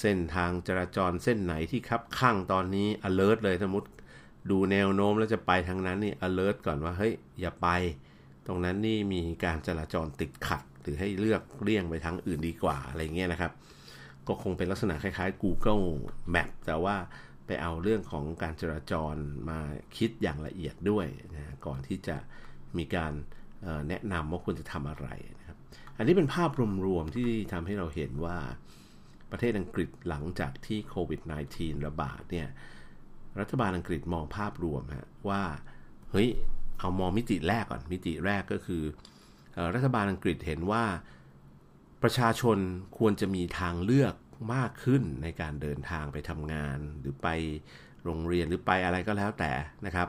[0.00, 3.88] เส้นทางจราจรเส้นไหนที่คับข้างตอนนี้ alert เลยสมมติ
[4.50, 7.68] ดูแนวโน้มแล้วจะไปทางนั้นนี่ alert ก่อนว่าเฮ้ยอย่าไป
[8.46, 13.52] ตรงนั้นนี่มีการจราจรติดขัด หรือให้เลือกเลี่ยงไปทางอื่นดีกว่าอะไรเงี้ยนะครับ
[14.26, 15.86] ก็คงเป็นลักษณะคล้ายๆ Google
[16.34, 16.96] Map แต่ว่า
[17.46, 19.14] ไปเอาเรื่องของการจราจร
[19.48, 19.60] มา
[19.96, 22.16] คิดอย่างละเอียดด้วยนะก่อนที่จะ
[22.78, 23.12] มีการ
[23.88, 25.06] แนะนำว่าควรจะทำอะไร
[25.38, 25.56] นะครับ
[25.96, 26.50] อันนี้เป็นภาพ
[26.86, 28.38] รวมๆที่ทำให้เราเห็นว่า
[29.30, 31.20] ประเทศอังกฤษหลังจากที่โควิด
[31.54, 32.48] -19 ระบาดเนี่ย
[33.40, 35.42] รัฐบาลอังกฤษมองภาพรวมฮะว่า
[36.10, 36.28] เฮ้ย
[36.78, 38.82] เอามองมิติแรกก่อนมิติแรกก็คือ
[39.74, 40.84] รัฐบาลอังกฤษเห็นว่า
[42.02, 42.58] ประชาชน
[42.98, 44.14] ควรจะมีทางเลือก
[44.54, 47.28] มากขึ้นในการเดินทางไปทำงาน หรือไป
[48.04, 49.52] โรงเรียนหรือไปอะไรก็แล้วแต่
[49.86, 50.08] นะครับ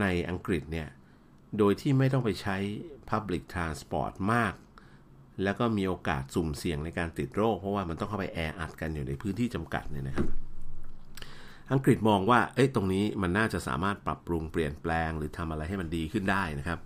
[0.00, 0.88] ในอังกฤษเนี่ย
[1.58, 2.56] โดยที่ไม่ต้องไปใช้
[3.10, 4.54] Public Transport มาก
[5.42, 10.28] แล้วก็มีโอกาสสุ่มเสี่ยงในการติดโรค เพราะว่ามันต้องเข้าไปแออัดกันอยู่ในพื้นที่จำกัดเนี่ยนะครับ
[11.72, 16.80] อังกฤษมองว่า เอ้ย ตรงนี้มันน่าจะสามารถปรับปรุงเปลี่ยนแปลง หรือทำอะไรให้มันดีขึ้นได้นะครับ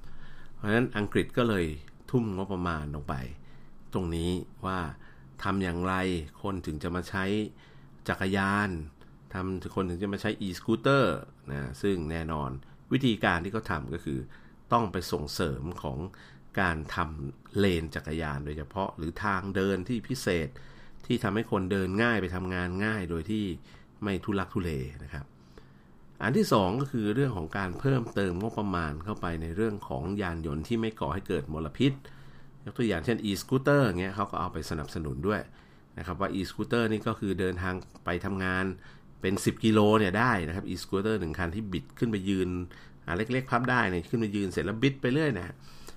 [0.54, 1.64] เพราะฉะนั้นอังกฤษก็เลย
[2.10, 3.14] ทุ่มงบประมาณลงไป
[3.94, 4.30] ตรงนี้
[4.66, 4.78] ว่า
[5.42, 5.94] ทำอย่างไร
[6.42, 7.24] คนถึงจะมาใช้
[8.08, 8.68] จักรยาน
[9.34, 11.04] ทำคนถึงจะมาใช้ e-scooter
[11.50, 12.50] นะ ซึ่งแน่นอน
[12.92, 14.18] วิธีการที่เขาทำก็คือ
[14.72, 15.98] ต้องไปส่งเสริมของ
[16.60, 20.48] การทำเลนจักรยานโดยเฉพาะหรือทางเดินที่พิเศษ
[21.06, 23.44] ที่ทำให้คนเดินง่ายไปทำงานง่ายโดยที่
[24.02, 24.70] ไม่ทุลักทุเล
[25.04, 25.24] นะครับ
[26.22, 31.92] อันที่ 2 ก็คือเรื่องของการเพิ่มเติมงบประมาณเข้าไปในเรื่องของยานยนต์ที่ไม่ก่อให้เกิดมลพิษ
[32.64, 35.40] ยกตัวอย่างเช่น e-scooter เงี้ยเขาก็เอาไปสนับสนุนด้วย
[35.98, 38.64] นะครับว่า e-scooter นี่ก็คือเดินทางไปทำงาน
[39.20, 42.48] เป็น 10 กิโลเนี่ยได้นะครับ e-scooter หนึ่งคันที่บิดขึ้นไปยืน
[43.16, 45.54] เล็กๆพับได้เนี่ยขึ้นมายืนเสร็จแล้วบิดไปเรื่อยนะ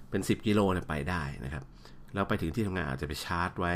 [0.09, 1.63] เป็น 10 กิโลเนี่ยไปได้นะครับ
[2.13, 3.73] แล้วไปถึงที่ทำงานอาจจะไปชาร์จไว้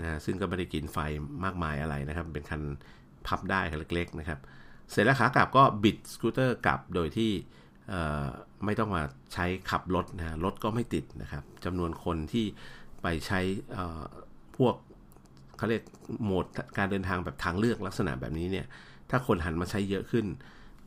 [0.00, 0.98] นะซึ่งก็ไม่ได้กินไฟ
[1.44, 2.62] มากมายอะไรนะครับ เป็นคัน
[3.26, 4.38] พับได้คันเล็ก ๆ นะครับ
[4.90, 7.30] เสร็จแล้วขากลับก็บิดสกูตเตอร์กลับโดยที่
[8.64, 12.46] ไม่ต้องมาใช้ขับรถนะรถก็ไม่ติดนะครับจำนวนคนที่
[13.02, 13.40] ไปใช้
[14.56, 14.74] พวก
[15.56, 15.82] เขาเรียก
[16.24, 16.46] โหมด
[16.78, 18.66] การเดินทางแบบทางเลือกลักษณะแบบนี้เนี่ย
[19.10, 20.26] ถ้าคนหันมาใช้เยอะขึ้น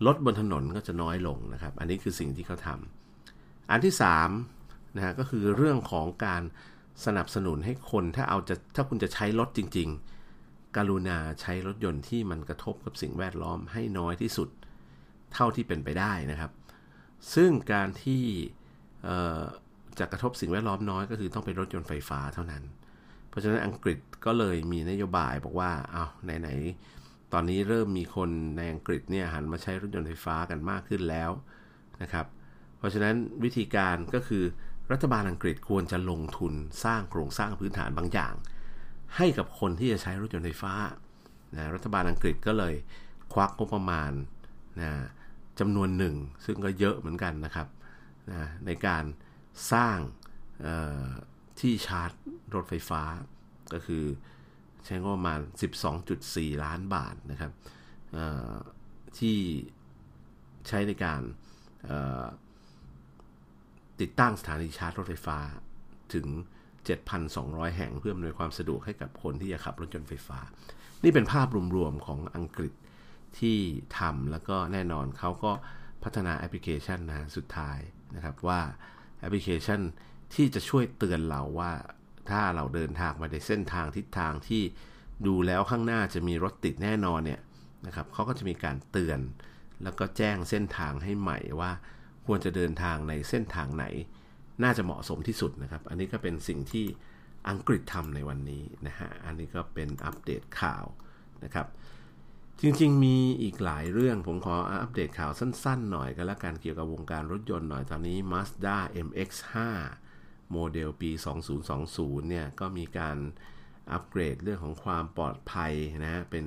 [0.05, 3.93] รถบนถนนก็จะน้อยลงนะครับ อันนี้คือสิ่งที่เขาทำอันที่
[4.45, 6.43] 3นะฮะก็คือเรื่องของการ
[7.05, 9.89] สนับสนุนให้คนถ้าเอาจะถ้าคุณจะใช้รถจริง
[10.33, 14.49] ๆ กรุณาใช้รถยนต์ที่มันกระทบกับสิ่งแวดล้อมให้น้อยที่สุด
[15.33, 16.51] เท่าที่เป็นไปได้นะครับ
[17.35, 18.23] ซึ่งการที่
[19.99, 22.63] จะกระทบสิ่งแวดล้อมน้อยก็คือต้องเป็นรถยนต์ไฟฟ้าเท่านั้น
[23.29, 26.05] เพราะฉะนั้นอังกฤษก็เลยมีนโยบายบอกว่าเอา
[26.41, 26.49] ไหน
[27.33, 31.31] ตอนนี้เริ่มมีคนในอังกฤษเนี่ยหันมาใช้รถยนต์ไฟฟ้ากันมากขึ้นแล้ว
[32.01, 32.25] นะครับ
[32.77, 34.43] เพราะฉะนั้นวิธีการก็คือ
[34.91, 38.33] รัฐบาลอังกฤษควรจะลงทุนสร้างโครงสร้างพื้นฐานบางอย่าง
[39.15, 40.73] ให้กับคนที่จะใช้รถยนต์ไฟฟ้า
[41.55, 42.75] นะรัฐบาลอังกฤษก็เลย
[43.33, 44.11] ควักงบประมาณ
[44.79, 44.91] นะ
[45.59, 47.67] จำนวนหนึ่ง ซึ่งก็เยอะเหมือนกันนะครับ
[48.31, 49.03] นะในการ
[49.73, 49.97] สร้าง
[51.59, 52.11] ที่ชาร์จ
[52.55, 53.01] รถไฟฟ้า
[53.73, 54.05] ก็คือ
[54.87, 55.39] ใช้งบประมาณ
[56.01, 57.51] 12.4 ล้านบาทนะครับ
[59.19, 59.37] ที่
[60.67, 61.21] ใช้ในการ
[64.01, 65.37] ติดตั้งสถานีชาร์จรถไฟฟ้า
[66.13, 66.27] ถึง
[67.01, 70.39] 7,200 แห่งเพื่ออำนวยความสะดวกให้กับคนที่จะขับรถยนต์ไฟฟ้า
[71.03, 72.73] นี่เป็นภาพรวมๆของอังกฤษ
[73.39, 73.57] ที่
[73.99, 75.51] ทำแล้วก็แน่นอนเขาก็
[76.03, 77.79] พัฒนาแอปพลิเคชันนะสุดท้าย
[78.15, 78.61] นะครับว่า
[79.19, 79.79] แอปพลิเคชัน
[80.35, 81.71] ที่จะช่วยเตือนเราว่า
[82.29, 84.63] ถ้าเราเดินทางมาในเส้นทางทิศทางที่
[85.27, 87.41] ดูแล้วข้างหน้าจะมีรถติดแน่นอนเนี่ย
[87.85, 89.19] นะครับเขาก็จะมีการเตือน
[89.83, 91.71] แล้วก็แจ้งเส้นทางให้ใหม่ว่า
[92.25, 93.85] ควรจะเดินทางในเส้นทางไหน
[94.63, 96.85] น่าจะเหมาะสมที่สุดนะครับ อันนี้ก็เป็นสิ่งที่
[97.49, 100.85] อังกฤษทำในวันนี้นะฮะอันนี้ก็เป็นอัปเดตข่าว
[101.43, 101.67] นะครับ
[102.61, 109.51] จริงๆ มีอีกหลายเรื่องผมขออัปเดตข่าวสั้นๆ หน่อยก็แล้วกันเกี่ยวกับวงการรถยนต์หน่อยตอนนี้ Mazda MX5
[110.51, 111.11] โมเดลปี
[111.69, 113.17] 2020 เนี่ย ก็มีการ
[113.91, 116.45] อัปเกรดเรื่องของความปลอดภัยนะเป็น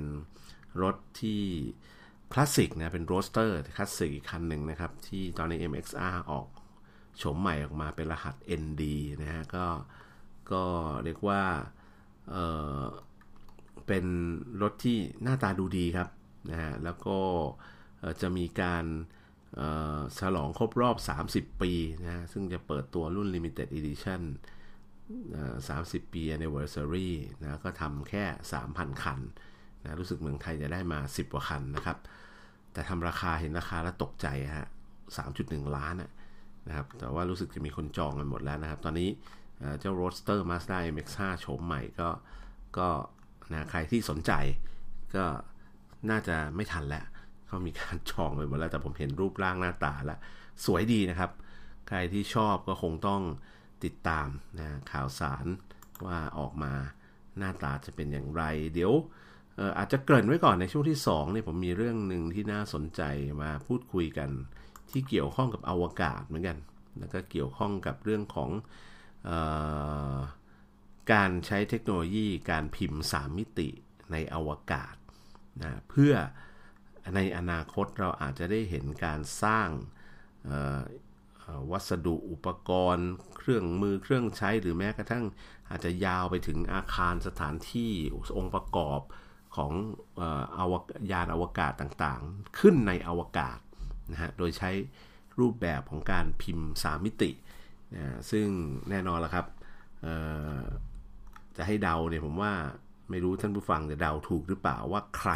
[0.81, 1.43] รถที่
[2.33, 6.47] คลาสสิกนะ เป็น roadster คลาสสิกคันหนึ่งนะครับ ที่ตอนนี้ MX-5 ออก
[7.17, 8.83] โฉมใหม่ออกมาเป็นรหัส ND
[9.21, 9.67] นะฮะ ก็
[10.51, 10.63] ก็
[11.03, 11.43] เรียกว่า
[12.29, 12.35] เอ
[12.79, 12.81] อ
[13.87, 14.05] เป็น
[14.61, 16.09] รถที่หน้าตาดูดีครับ
[16.49, 17.19] นะฮะ แล้วก็
[18.21, 18.85] จะมีการ
[20.19, 20.95] ฉลองครบรอบ
[21.29, 21.71] 30 ปี
[22.03, 24.21] นะซึ่งจะเปิดตัวรุ่น Limited Edition
[25.37, 27.09] 30 ปี Anniversary
[27.41, 28.23] นะก็ทำแค่
[28.63, 29.19] 3,000 คัน
[29.83, 31.97] นะรู้สึกเมืองไทยจะได้มา 10 กว่าคันนะครับ
[32.73, 34.67] แต่ทำราคาเห็นราคาแล้วตกใจฮะ
[35.21, 35.95] 3.1 ล้าน
[36.67, 39.09] นะครับ แต่ว่ารู้สึกจะมีคนจองกันหมดแล้วนะครับ ตอนนี้
[39.79, 42.09] เจ้า Roadster Mazda MX-5 โฉมใหม่ก็
[42.77, 42.89] ก็
[43.51, 44.31] นะใครที่สนใจ
[45.15, 45.25] ก็
[46.09, 47.05] น่าจะไม่ทันแล้ว
[47.51, 50.19] เขามีการจองไปหมดแล้วแต่ผมเห็นรูปร่างหน้าตาแล้ว
[50.65, 51.31] สวยดีนะครับ
[51.87, 53.21] ใครที่ชอบก็คงต้อง
[53.83, 54.27] ติดตาม
[54.59, 55.45] นะข่าวสาร
[56.05, 56.73] ว่าออกมา
[57.37, 58.93] หน้าตาจะเป็นอย่างไร เดี๋ยว
[59.77, 63.01] อาจจะเกริ่นไว้ก่อนในช่วงที่2เนี่ยผมมีเรื่องหนึ่งที่น่าสนใจ
[63.41, 64.29] มาพูดคุยกัน
[64.91, 66.57] ที่เกี่ยวข้องกับอวกาศเหมือนกัน
[66.99, 68.49] แล้วก็เกี่ยวข้องกับเรื่องของ
[69.29, 69.31] อ
[70.15, 70.17] อ
[71.13, 73.69] การใช้เทคโนโลยีการพิมพ์ 3 มิติ
[74.11, 74.95] ในอวกาศ
[75.61, 76.13] นะเพื่อ
[77.15, 79.69] ในอนาคตเราอาจจะได้เห็นการสร้าง
[81.71, 85.25] วัสดุอุปกรณ์ เครื่องมือเครื่องใช้หรือแม้กระทั่ง
[85.69, 87.91] อาจจะยาวไปถึงอาคารสถานที่
[88.37, 89.01] องค์ประกอบ
[89.55, 89.71] ของ
[90.57, 90.73] อว
[91.11, 93.59] ยานอวกาศต่างๆ ขึ้นในอวกาศ
[94.11, 94.71] นะฮะโดยใช้
[95.39, 97.31] รูปแบบของการพิมพ์ 3 มิติ
[97.95, 98.47] นะซึ่ง
[98.89, 99.45] แน่นอนละครับ
[101.57, 102.53] จะให้เดาเนี่ยผมว่า
[103.09, 105.31] ไม่รู้ท่านผู้ฟังจะเดาถูกหรือเปล่าว่าใคร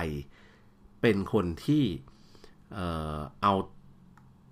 [1.06, 1.84] เป็นคนที่
[3.42, 3.54] เอา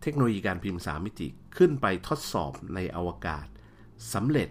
[0.02, 3.48] เทคโนโลยีการพิมพ์3มิติขึ้นไปทดสอบในอวกาศ
[4.13, 4.50] สำเร็จ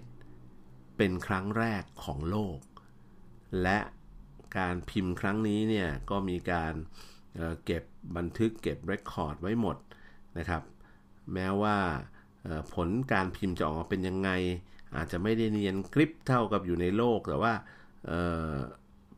[0.96, 2.58] เป็นครั้งแรกของโลก
[3.62, 3.78] และ
[4.58, 6.74] การพิมพ์ครั้งนี้เนี่ยก็มีการ
[7.34, 7.82] เก็บ
[8.16, 9.76] บันทึกเก็บ record ไว้หมด
[10.38, 10.62] นะครับ
[11.32, 11.76] แม้ว่า
[12.74, 14.30] ผลการพิมพ์จะออกมาเป็นยังไง
[14.96, 17.54] อาจจะไม่ได้เนียนกริบเท่ากับอยู่ในโลก แต่ว่า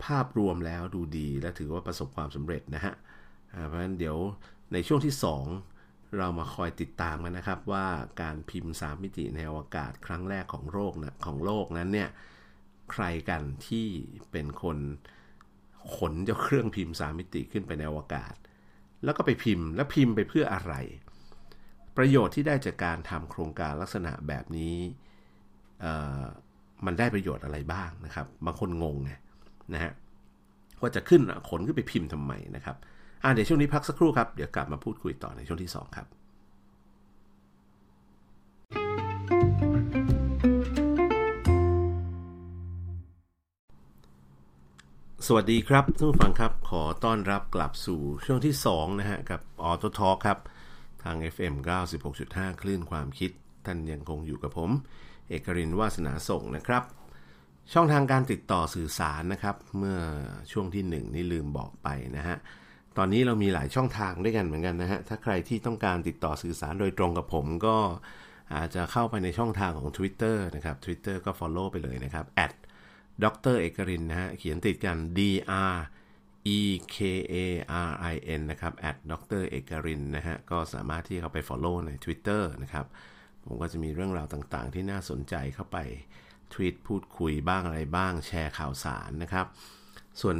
[0.03, 2.93] ภาพรวมแล้วดูดีและถือว่าประสบความสำเร็จนะฮะ
[3.67, 4.17] เพราะฉะนั้นเดี๋ยว
[4.73, 5.15] ในช่วงที่
[5.63, 7.85] 2 เรามาคอยติดตามกันนะครับ ว่า
[8.21, 12.09] การพิมพ์ 3 มิติในอวกาศครั้งแรกของโลกนะของโลกนั้นเนี่ย
[12.91, 13.87] ใครกันที่
[14.31, 14.77] เป็นคน
[15.95, 18.35] ขนเจ้าเครื่องพิมพ์ 3 มิติขึ้นไปในอวกาศ
[19.03, 20.73] แล้วก็ไปพิมพ์แล้วพิมพ์ไปเพื่ออะไร
[21.97, 24.75] ประโยชน์ที่ได้จากการทำโครงการลักษณะแบบนี้
[26.85, 29.11] มันได้ประโยชน์อะไรบ้างนะครับ บางคนงงไง
[29.73, 29.91] นะฮะ
[30.81, 32.75] ว่าจะขึ้นขนขึ้นไปพิมพ์ทำไมนะครับ
[33.23, 36.07] อ่าเดี๋ยวช่วงนี้พักสักครู่ครับ เดี๋ยวกลับมาพูดคุยต่อในช่วงที่ 2 ครับ
[45.29, 50.37] สวัสดีครับท่านผู้ฟังครับ ขอต้อนรับกลับสู่ช่วงที่ 2 นะฮะ กับออโตทอครับ
[51.03, 51.55] ทาง FM
[52.07, 53.31] 96.5 คลื่นความคิด
[53.65, 54.71] ท่านยังคงอยู่กับผม
[55.29, 56.83] เอกรินวาสนาส่งนะครับ
[57.73, 59.97] ช่องทางการติดต่อสื่อสารนะครับ เมื่อ
[60.51, 62.37] ช่วงที่ 1 นี่ลืมบอกไปนะฮะ
[62.97, 67.77] ตอนนี้เรามีหลายช่องทางด้วยกันเหมือนกันนะฮะถ้าใครที่ต้องการติดต่อสื่อสารโดยตรงกับผมก็
[68.55, 72.25] อาจจะเข้าไปในช่องทางของ Twitter นะครับ Twitter ก็ follow ไปเลยนะครับ
[73.23, 75.19] ดรเอกรินนะฮะเขียนติดกัน d
[75.75, 75.77] r
[76.57, 76.59] e
[76.93, 76.95] k
[77.31, 77.35] a
[78.03, 78.73] r i n นะครับ
[79.11, 82.85] ดรเอกรินนะฮะก็สามารถที่เข้าไป follow ใน Twitter นะครับ
[83.45, 85.77] ผมก็จะมีเรื่องราวต่างๆ ที่น่าสนใจเข้าไป
[86.53, 89.45] ทวีตพูดคุยบ้างอะไรบ้างแชร์ข่าวสารนะครับ
[90.21, 90.37] ส่วน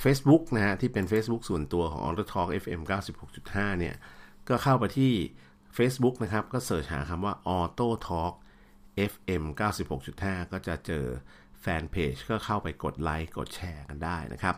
[0.00, 2.80] เฟซบุ๊กนะฮะที่เป็น Facebook ส่วนตัวของ Auto Talk FM
[3.30, 3.94] 96.5 เนี่ย
[4.48, 5.12] ก็เข้าไปที่
[5.76, 8.34] Facebook นะครับ ก็ search หาคำว่า Auto Talk
[9.12, 9.42] FM
[9.98, 11.04] 96.5 ก็จะเจอ
[11.60, 14.56] แฟนเพจก็เข้าไปกดไลค์กดแชร์กันได้นะครับ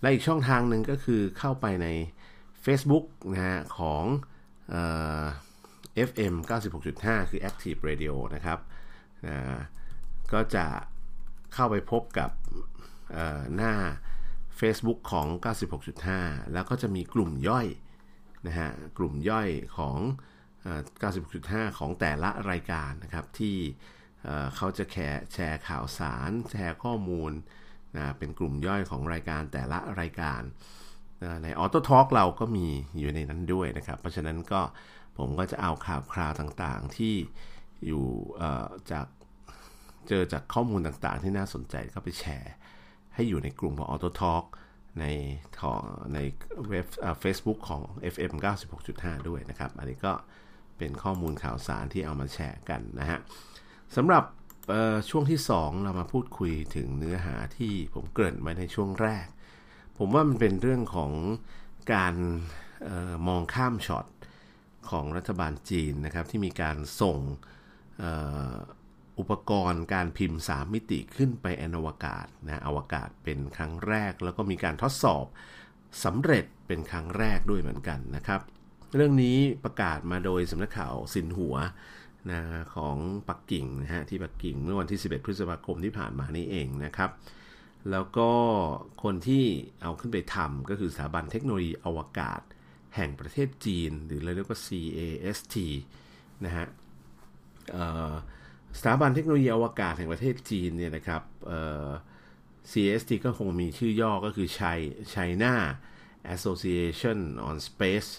[0.00, 1.88] และอีกช่องทางหนึ่งก็คือเข้าไปใน
[2.64, 4.04] Facebook นะฮะของ
[4.70, 4.76] เอ
[5.20, 5.22] อ
[6.08, 6.34] FM
[6.80, 8.58] 96.5 คือ Active Radio นะครับ
[9.26, 9.36] นะ
[10.32, 10.66] ก็จะ
[11.54, 12.30] เข้าไปพบกับ
[13.56, 13.74] หน้า
[14.60, 15.26] Facebook ของ
[15.90, 17.66] 96.5 แล้วก็จะมีกลุ่มย่อย
[18.46, 19.98] นะฮะกลุ่มย่อยของ
[21.22, 23.56] 96.5 ของแต่ละรายการนะครับ ที่
[24.56, 27.32] เขาจะแแชร์ข่าวสาร แชร์ข้อมูล
[27.96, 30.42] นะเป็นกลุ่มย่อยของรายการแต่ละรายการ
[31.42, 32.66] ใน Auto Talk เราก็มี
[32.98, 34.60] อยู่ในนั้นด้วยนะครับ เพราะฉะนั้นก็
[35.18, 37.14] ผมก็จะเอาข่าวคราวต่างๆที่
[37.86, 38.06] อยู่
[38.90, 39.06] จาก
[40.08, 42.54] เจอจากข้อมูลต่างๆ ที่น่าสนใจก็ไปแชร์
[43.14, 44.44] ให้อยู่ในกลุ่มของ Auto Talk
[45.00, 45.04] ใน
[45.60, 45.80] ของ
[46.14, 46.18] ใน
[46.68, 46.86] เว็บ
[47.20, 47.82] เฟซบุ๊กของ
[48.14, 48.32] FM
[48.80, 50.12] 96.5 ด้วยนะครับ อันนี้ก็
[50.78, 53.18] เป็นข้อมูลข่าวสารที่เอามาแชร์กันนะฮะ
[53.96, 54.24] สำหรับ
[55.10, 59.26] ช่วงที่ 2 เรามาพูดคุยถึงเนื้อหาที่ผมเกริ่นไว้ในช่วงแรก
[59.98, 61.12] ผมว่ามันเป็นเรื่องของ
[61.94, 62.14] การ
[62.88, 64.06] ออมองข้ามช็อต
[64.90, 67.18] ของรัฐบาลจีนนะครับ ที่มีการส่ง
[69.18, 75.24] อุปกรณ์การพิมพ์ 3 มิติขึ้นไปอนวกาศนะอวกาศเป็นครั้งแรก แล้วก็มีการทดสอบ
[76.04, 78.40] สำเร็จเป็นครั้งแรกด้วยเหมือนกันนะครับ
[78.94, 81.56] เรื่องนี้ประกาศมาโดยสำนักข่าวสินหัว
[82.30, 82.40] นะ
[82.74, 82.96] ของ
[83.28, 87.10] ปักกิ่งนะฮะที่ปักกิ่งเมื่อวันที่ 11 พฤษภาคมที่ผ่านมานี้เองนะครับ
[87.90, 88.30] แล้วก็
[89.02, 89.44] คนที่
[89.82, 92.40] เอาขึ้นไปทำก็คือสถาบันเทคโนโลยีอวกาศ
[92.96, 95.56] แห่งประเทศจีน หรือเรียกว่า CAST
[96.44, 96.66] นะฮะ
[98.78, 101.22] สถาบันเทคโนโลยีอวกาศแห่งประเทศจีนเนี่ยนะครับ
[102.70, 104.48] CST ก็คงมีชื่อย่อก็คือ
[105.14, 105.54] China
[106.34, 108.10] Association on Space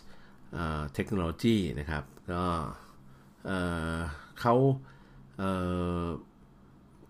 [0.98, 2.46] Technology นะครับก็
[4.40, 4.56] เขา
[5.38, 5.42] เ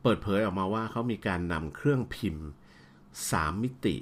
[0.03, 2.47] เปิดเผยออกมาว่าเขามีการนำเครื่องพิมพ์
[3.03, 3.97] 3 มิติ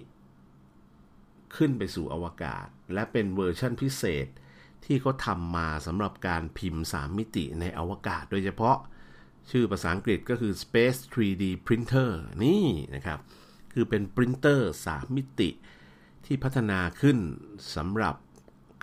[1.56, 4.28] ขึ้นไปสู่อวกาศ และเป็นเวอร์ชันพิเศษ
[4.86, 8.78] ที่เขาทำมาสำหรับการพิมพ์ 3 มิติในอวกาศ โดยเฉพาะ
[9.50, 12.12] ชื่อภาษาอังกฤษก็คือ Space 3D Printer
[12.44, 13.20] นี่นะครับ
[13.74, 15.50] คือเป็นปรินเตอร์3มิติ
[16.26, 17.18] ที่พัฒนาขึ้น
[17.76, 18.16] สำหรับ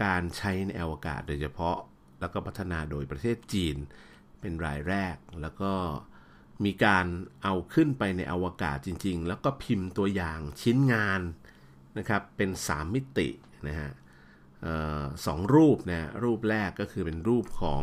[0.05, 1.79] การใช้ในอวกาศโดยเฉพาะ
[2.21, 3.77] แล้วก็พัฒนาโดยประเทศจีน
[4.41, 5.73] เป็นรายแรก แล้วก็
[6.65, 7.07] มีการ
[7.43, 11.21] เอาขึ้นไปในอวกาศจริง ๆ แล้วก็พิมพ์ตัวอย่างชิ้นงาน
[11.99, 13.29] นะครับ เป็น 3 มิติ
[13.69, 13.91] นะฮะ
[15.27, 17.83] สองรูปนะรูปแรกก็คือเป็นรูปของ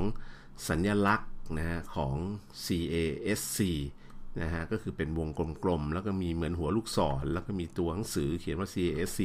[0.69, 2.13] สัญลักษณ์ นะฮะของ
[2.65, 3.59] CASC
[4.41, 5.29] นะฮะก็คือเป็นวง
[5.63, 9.19] กลมๆ แล้วก็มีเหมือนหัวลูกศร แล้วก็มีตัวหนังสือเขียนว่า CASC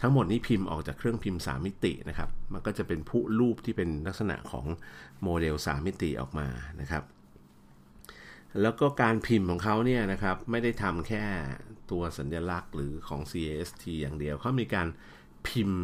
[0.00, 4.66] ทั้งหมดนี้พิมพ์ออกจากเครื่องพิมพ์ 3 มิตินะครับ มันก็จะเป็นผู้รูปที่เป็นลักษณะของ
[5.22, 6.48] โมเดล 3 มิติออกมา
[6.80, 7.02] นะครับ
[8.62, 11.24] แล้วก็การพิมพ์ของเขาเนี่ยนะครับ ไม่ได้ทำแค่
[11.90, 14.88] ตัวสัญลักษณ์หรือของ CAST อย่างเดียวเขามีการ
[15.48, 15.80] พิมพ์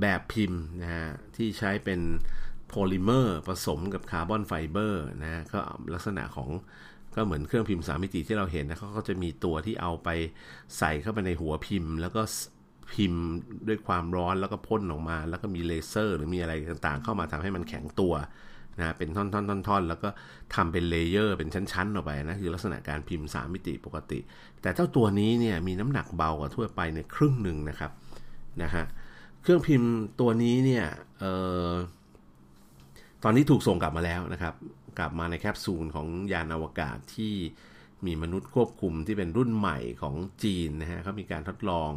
[0.00, 2.00] แบบพิมพ์นะฮะที่ใช้เป็น
[2.68, 5.58] โพลิเมอร์ผสมกับคาร์บอนไฟเบอร์นะก็
[5.94, 6.48] ลักษณะของ
[7.14, 10.08] ก็เหมือนเครื่องพิมพ์สามมิติที่เราเห็นนะเขาก็จะมีตัวที่เอาไป
[10.78, 12.22] ใส่เข้าไปในหัวพิมพ์ แล้วก็
[12.92, 13.22] พิมพ์
[13.68, 18.14] ด้วยความร้อนแล้วก็พ่นออกมา แล้วก็มีเลเซอร์ หรือมีอะไรต่างๆ เข้ามาทำให้มันแข็งตัว
[18.78, 19.24] นะเป็นท่อ
[19.80, 20.08] นๆๆๆแล้วก็
[20.54, 24.18] ทำเป็น layer เป็นชั้นๆออกไปนะคือลักษณะการพิมพ์ 3 มิติปกติ
[24.62, 27.90] แต่เจ้าตัวนี้เนี่ยมีน้ำหนักเบากว่าทั่วไปในครึ่งหนึ่งนะครับ
[28.62, 28.84] นะฮะ
[29.42, 30.84] เครื่องพิมพ์ตัวนี้เนี่ย
[31.22, 31.24] อ
[31.66, 31.68] อ
[33.22, 34.54] ตอนนี้ถูกส่งกลับมาแล้วนะครับ
[34.98, 37.34] กลับมาในแคปซูลของยานอวกาศที่
[38.06, 41.90] มีมนุษย์ควบคุมที่เป็นรุ่นใหม่ของจีนนะฮะเขามีการทดลอง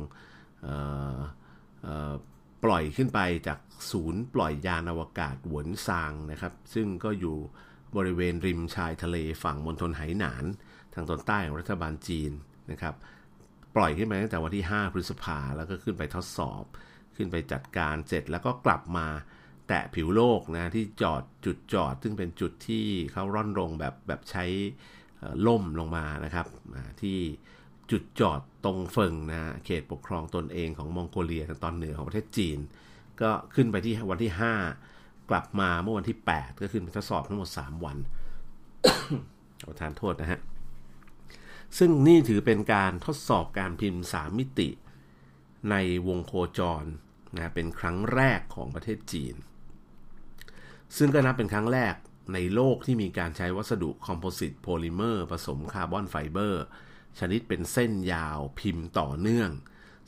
[2.63, 3.59] ปล่อยขึ้นไปจาก
[3.91, 7.37] ศูนย์ปล่อยยานอวกาศหวนซางนะครับ ซึ่งก็อยู่
[7.97, 10.45] บริเวณริมชายทะเลฝั่งมณฑลไหหนาน
[10.93, 12.31] ทางตอนใต้ของรัฐบาลจีน
[12.71, 12.95] นะครับ
[13.75, 16.63] ปล่อยขึ้นไปตั้งแต่วันที่ 5 พฤษภาแล้วก็ขึ้นไปทดสอบ
[17.15, 19.07] ขึ้นไปจัดการเสร็จแล้วก็กลับมา
[19.69, 24.45] แตะผิวโลกนะที่จอดจุดจอด ซึ่งเป็นจุดที่เขาร่อนลงแบบแบบใช้
[25.47, 26.47] ล่มลงมานะครับ
[27.01, 27.17] ที่
[27.91, 32.57] จุดจอดตรงเฟิงนะเขตปกครองตนเองของมองโกเลียทางตอนเหนือของประเทศจีน
[33.21, 34.31] ก็ขึ้นไปที่วันที่
[34.81, 37.97] 5 กลับมาเมื่อวันที่ 8 ก็ขึ้นไปทดสอบทั้งหมด 3 วัน
[39.63, 40.39] ขอประทานโทษนะฮะ
[41.77, 44.69] ซึ่งนี่ถือเป็นการทดสอบการพิมพ์ 3 มิติ
[45.71, 45.75] ใน
[46.07, 46.83] วงโคจร
[47.35, 49.35] นะเป็นครั้งแรกของประเทศจีน
[50.97, 51.93] ซึ่งก็นับเป็นครั้งแรก
[52.33, 56.63] ในโลกที่มีการใช้วัสดุ composite โพลิเมอร์ผสมคาร์บอนไฟเบอร์
[57.19, 59.49] ชนิดเป็นเส้นยาวพิมพ์ต่อเนื่อง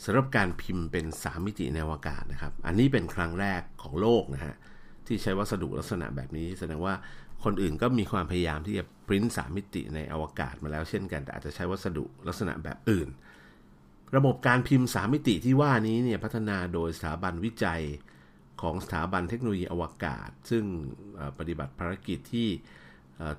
[0.03, 4.55] สำหรับการพิมพ์เป็น3มิติในอวกาศนะครับ อันนี้เป็นครั้งแรกของโลกนะฮะ
[5.07, 6.93] ที่ใช้วัสดุลักษณะแบบนี้ แสดงว่า
[7.43, 13.09] คนอื่นก็มีความพยายามที่จะพิมพ์3มิติในอวกาศมาแล้วเช่นกันแต่อาจจะใช้วัสดุลักษณะแบบอื่น
[14.15, 17.81] ระบบการพิมพ์3มิติที่ว่านี้เนี่ยพัฒนาโดยสถาบันวิจัย
[18.62, 20.63] ของสถาบันเทคโนโลยีอวกาศ ซึ่ง
[21.38, 22.50] ปฏิบัติภารกิจที่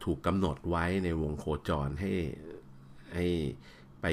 [0.04, 2.12] ถูกกำหนดไว้ในวงโคจรให้
[3.14, 3.26] ให้
[4.00, 4.06] ไป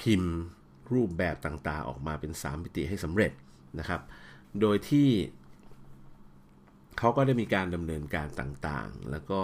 [0.00, 0.34] พิมพ์
[0.92, 3.32] รูปแบบต่างๆ ออกมาเป็น 3 มิติให้สำเร็จ
[3.78, 4.00] นะครับ
[4.60, 5.08] โดยที่
[6.98, 9.42] เขาก็ได้มีการดำเนินการต่างๆ แล้วก็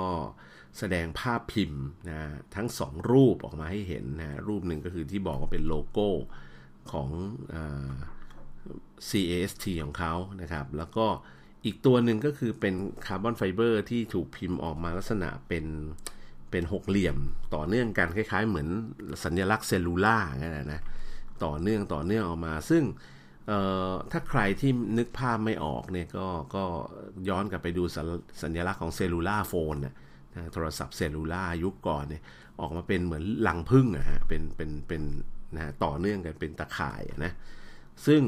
[0.78, 2.20] แสดงภาพพิมพ์นะ
[2.54, 6.08] ทั้ง 2 รูปออกมาให้เห็นนะรูปหนึ่งก็คือที่บอกว่าเป็นโลโก้
[6.92, 7.08] ของ
[7.54, 7.56] อ
[9.08, 11.06] CAST ของเขานะครับ แล้วก็
[11.64, 12.74] อีกตัวหนึ่งก็คือเป็น
[13.06, 15.66] คาร์บอนไฟเบอร์ที่ถูกพิมพ์ออกมาลักษณะเป็น
[16.50, 17.16] เป็นหกเหลี่ยม
[17.54, 18.68] ต่อเนื่องกันคล้าย ๆ เหมือน
[19.24, 20.80] สัญลักษณ์ cellular นะนะ
[21.44, 22.82] ต่อเนื่องต่อเนื่องออกมา ซึ่ง
[24.12, 26.64] ถ้าใครที่นึกภาพไม่ออกเนี่ยก็ก็
[27.28, 27.82] ย้อนกลับไปดู
[28.42, 29.94] สัญลักษณ์ของ cellular phone นะ
[30.52, 32.22] โทรศัพท์ cellular ยุคก่อนเนี่ย
[32.60, 35.02] ออกมาเป็นเหมือนรังผึ้งอะฮะเป็นเป็นเป็น
[35.56, 37.32] นะต่อเนื่องกันเป็นตะข่ายนะ
[38.06, 38.22] ซึ่ง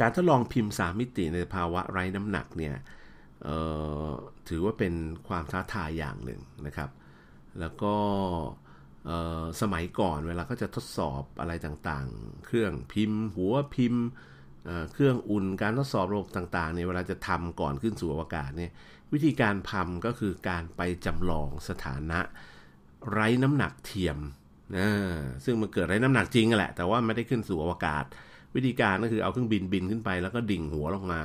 [0.00, 2.74] การทดลองพิมพ์สามมิติในภาวะไร้น้ำหนักเนี่ย
[4.48, 4.94] ถือว่าเป็น
[5.28, 6.90] ความท้าทายอย่างหนึ่งนะครับ
[7.60, 7.94] แล้วก็
[9.60, 14.04] สมัยก่อนเวลาก็จะทดสอบอะไรต่างๆ เครื่องพิมพ์ หัวพิมพ์
[14.92, 18.70] เครื่องอุ่นการทดสอบระบบต่างๆเนี่ยเวลาจะทำก่อนขึ้นสู่อวกาศเนี่ย
[19.12, 22.20] วิธีการทำก็คือการไปจำลองสถานะ
[23.10, 24.18] ไร้น้ำหนักเทียม
[24.76, 24.88] นะ
[25.44, 28.04] ซึ่งมันเกิดไร้น้ำหนักจริงแหละ แต่ว่าไม่ได้ขึ้นสู่อวกาศ
[28.54, 31.22] วิธีการก็คือเอาเครื่องบินบินขึ้นไปแล้วก็ดิ่งหัวลงมา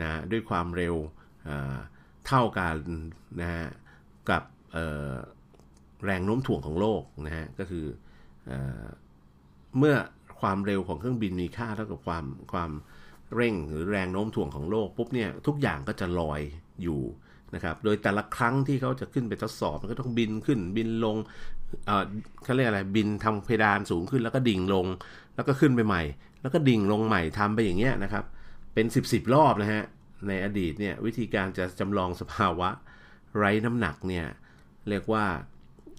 [0.00, 0.94] นะด้วยความเร็ว
[2.26, 2.76] เท่ากัน
[3.40, 3.66] นะฮะ
[4.30, 4.42] กับ
[6.04, 7.86] แรงโน้มถ่วงของโลกนะฮะก็คือ
[8.46, 8.52] เอ
[9.78, 9.96] เมื่อ
[10.40, 12.70] ความเร็วของเครื่องบินมีค่าเท่ากับความความ
[13.34, 16.40] เร่งหรือแรงโน้มถ่วงของโลกปุ๊บเนี่ยทุกอย่างก็จะลอย
[16.82, 17.00] อยู่
[17.54, 21.16] นะครับโดยแต่ละครั้งที่เขาจะขึ้นไปทดสอบมันก็ต้องบินขึ้นบินลง
[21.86, 24.86] เเขาเรียกอะไรบินทำเพดานสูงขึ้นแล้วก็ดิ่งลง
[25.34, 26.02] แล้วก็ขึ้นไปใหม่
[26.40, 28.24] แล้วก็ดิ่งลงใหม่ทำไปอย่างเงี้ยนะครับ
[28.74, 29.82] เป็น 10บสรอบนะฮะ
[30.28, 32.68] ในอดีตเนี่ยวิธีการจะจำลองสภาวะ
[33.36, 34.26] ไร้น้ำหนักเนี่ย
[34.88, 35.24] เรียกว่า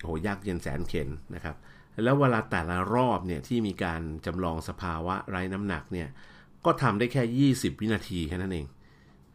[0.04, 1.56] โหยากเย็นแสนเข็นนะครับ
[2.04, 6.08] แล้วเวลาแต่ละรอบเนี่ยที่มีการจำลองสภาวะไร้น้ำหนักเนี่ย
[6.66, 8.66] ก็ทำได้แค่ 20 วินาทีแค่นั้นเอง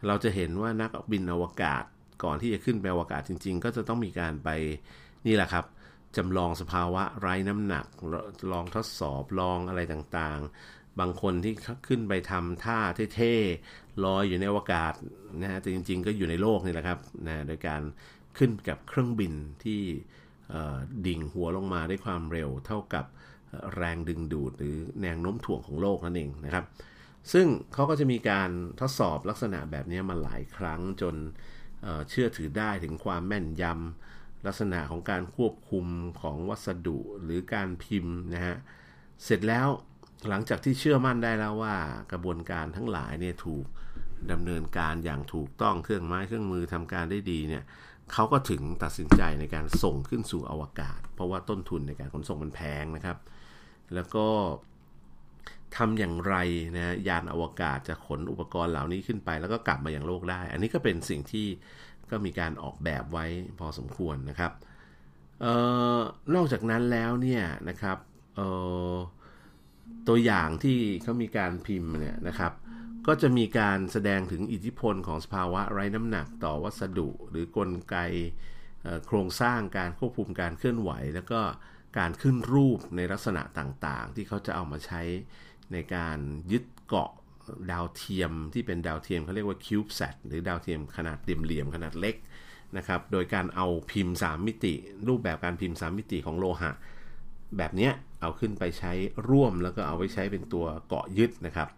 [0.07, 1.85] เราจะเห็นว่านักบินอวกาศ
[2.25, 4.49] ก่อนที่จะขึ้นไปอวกาศจริง ๆ ก็จะต้องมีการไป
[5.27, 5.65] นี่แหละครับ
[6.17, 7.87] จำลองสภาวะไร้น้ำหนัก
[8.53, 11.55] ลองทดสอบลองอะไรต่างๆ บางคนที่
[11.89, 12.79] ขึ้นไปทำท่า
[13.17, 14.95] เท่ๆลอยอยู่ในอวกาศ
[15.43, 17.83] นะฮะแต่จริง ๆ ก็อยู่ในโลกนี่แหละครับนะโดยการ
[18.39, 19.33] ขึ้นกับเครื่องบิน
[19.65, 19.81] ที่
[21.07, 23.05] ดิ่งหัวลงมาด้วยความเร็วเท่ากับ
[23.77, 26.65] แรงดึงดูดหรือแรงโน้มถ่วงของโลกนั่นเองนะครับ
[27.33, 31.15] ซึ่งเขาก็จะมีการทดสอบลักษณะแบบนี้มาหลายครั้งจน
[32.09, 35.87] เชื่อถือได้ถึงความแม่นยำลักษณะของการควบคุม
[36.21, 38.57] ของวัสดุหรือการพิมพ์นะฮะ
[39.25, 39.69] เสร็จแล้ว
[40.29, 41.75] หลังจากที่เชื่อมั่นได้แล้วว่า
[42.13, 43.65] กระบวนการทั้งหลายเนี่ยถูก
[44.33, 47.63] ดำเนินการอย่างถูกต้องเครื่องไม้เครื่องมือทำการได้ดีเนี่ย
[48.13, 53.19] เขาก็ถึงตัดสินใจในการส่งขึ้นสู่อวกาศ เพราะว่าต้นทุนในการขนส่งมันแพงนะครับ
[53.95, 54.27] แล้วก็
[55.77, 56.35] ทำอย่างไร
[56.77, 61.47] นะยานอวกาศจะขนอุปกรณ์เหล่านี้ขึ้นไป แล้วก็กลับมาอย่างโลกได้ อันนี้ก็เป็นสิ่งที่
[62.11, 63.27] ก็มีการออกแบบไว้
[63.59, 64.53] พอสมควรนะครับ
[65.45, 65.47] อ
[65.99, 66.01] อ
[66.35, 67.99] นอกจากนั้นแล้วเนี่ยนะครับ
[68.39, 68.41] อ
[68.93, 68.95] อ
[70.09, 72.53] ตัวอย่างที่เขามีการพิมพ์เนี่ยนะครับ
[73.07, 77.97] ก็จะมีการแสดงถึงอิทธิพลของสภาวะไร้น้ำหนักต่อวัสดุ หรือกลไก
[79.07, 81.41] โครงสร้างการควบคุมการเคลื่อนไหว แล้วก็
[81.99, 85.03] การขึ้นรูปในลักษณะต่างๆ ที่เขาจะเอามาใช้
[85.73, 86.19] ในการ
[86.53, 87.11] ยึดเกาะ
[87.73, 92.17] ดาวเทียมที่เป็นดาวเทียมเขาเรียกว่า CubeSat หรือดาวเทียมขนาดเหลี่ยมขนาดเล็ก
[92.77, 94.75] นะครับ โดยการเอาพิมพ์ 3 มิติ
[95.09, 96.71] รูปแบบการพิมพ์ 3 มิติของโลหะ
[97.59, 98.93] แบบนี้ เอาขึ้นไปใช้
[99.29, 101.69] ร่วมแล้วก็เอาไว้ใช้เป็นตัวเกาะยึดนะครับ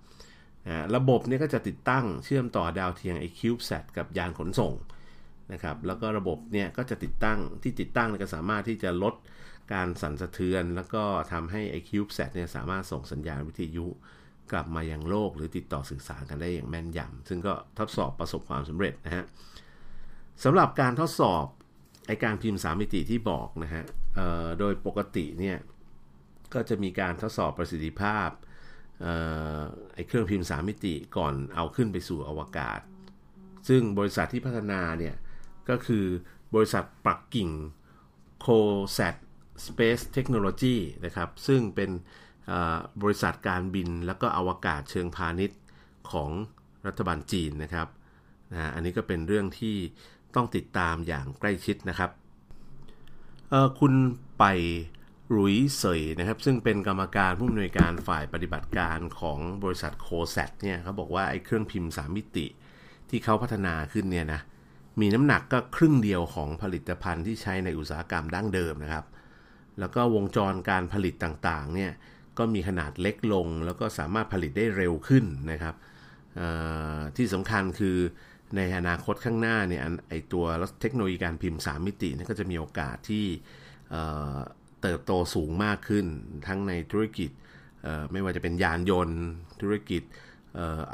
[0.97, 4.75] ระบบนี้ก็จะติดตั้งเชื่อมต่อดาวเทียมไอคิวบ์แซกับยานขนส่ง
[5.53, 9.15] นะครับแล้วก็ระบบเนี่ยก็จะติดตั้งที่ติดตั้งก็สามารถที่จะลด
[9.73, 13.87] การสั่นสะเทือน แล้วก็ทำให้ไอคิวบ์แซเนี่ยสามารถส่งสัญญาณวิทยุ
[14.53, 19.25] กลับมายังโลกหรือติดต่อสื่อสารกันได้อย่างแม่นยำซึ่งก็ทดสอบประสบความสำเร็จนะฮะ
[20.45, 21.45] สำหรับการทดสอบ
[22.07, 23.85] ไอการพิมพ์3มิติที่บอกนะฮะ
[24.59, 25.57] โดยปกติเนี่ย
[26.55, 28.29] ก็จะมีการทดสอบประสิทธิภาพ
[29.95, 32.81] ไอเครื่องพิมพ์3มิติก่อนเอาขึ้นไปสู่อวกาศ
[33.69, 35.15] ซึ่งบริษัทที่พัฒนาเนี่ย
[35.69, 36.05] ก็คือ
[36.55, 37.51] บริษัทปักกิ่ง
[38.45, 38.59] c o
[38.97, 39.15] s a t
[39.67, 41.91] Space Technology นะครับ ซึ่งเป็น
[43.03, 45.61] บริษัทการบินแล้วก็อวกาศเชิงพาณิชย์
[46.11, 46.31] ของ
[46.87, 47.89] รัฐบาลจีนนะครับ
[48.53, 49.77] นะอันนี้ก็เป็นเรื่องที่
[50.35, 52.11] ต้องติดตามอย่างใกล้ชิดนะครับ
[53.81, 53.93] คุณ
[54.39, 54.45] ไป
[55.35, 62.47] รุยเซยนะครับ ซึ่งเป็นกรรมการผู้อำนวยการฝ่ายปฏิบัติการของบริษัทโคแซตเนี่ยเขาบอกว่าไอ้เครื่องพิมพ์3มิติ
[63.11, 64.41] ที่เขาพัฒนาขึ้นเนี่ยนะ
[65.01, 69.05] มีน้ำหนักก็ครึ่งเดียวของผลิตภัณฑ์ที่ใช้ในอุตสาหกรรมดั้งเดิมนะครับ
[69.81, 71.91] แล้วก็วงจรการผลิตต่างๆเนี่ย
[72.39, 75.75] ก็มีขนาดเล็กลง แล้วก็สามารถผลิตได้เร็วขึ้นนะครับ
[77.17, 77.97] ที่สำคัญคือ
[78.57, 80.45] ในอนาคตข้างหน้าเนี่ยไอตัว
[80.81, 83.25] เทคโนโลยีการพิมพ์ 3 มิตินี่ก็จะมีโอกาสที่
[84.83, 86.07] เติบโตสูงมากขึ้น
[86.47, 87.31] ทั้งในธุรกิจ
[88.13, 89.21] ไม่ว่าจะเป็นยานยนต์
[89.61, 90.03] ธุรกิจ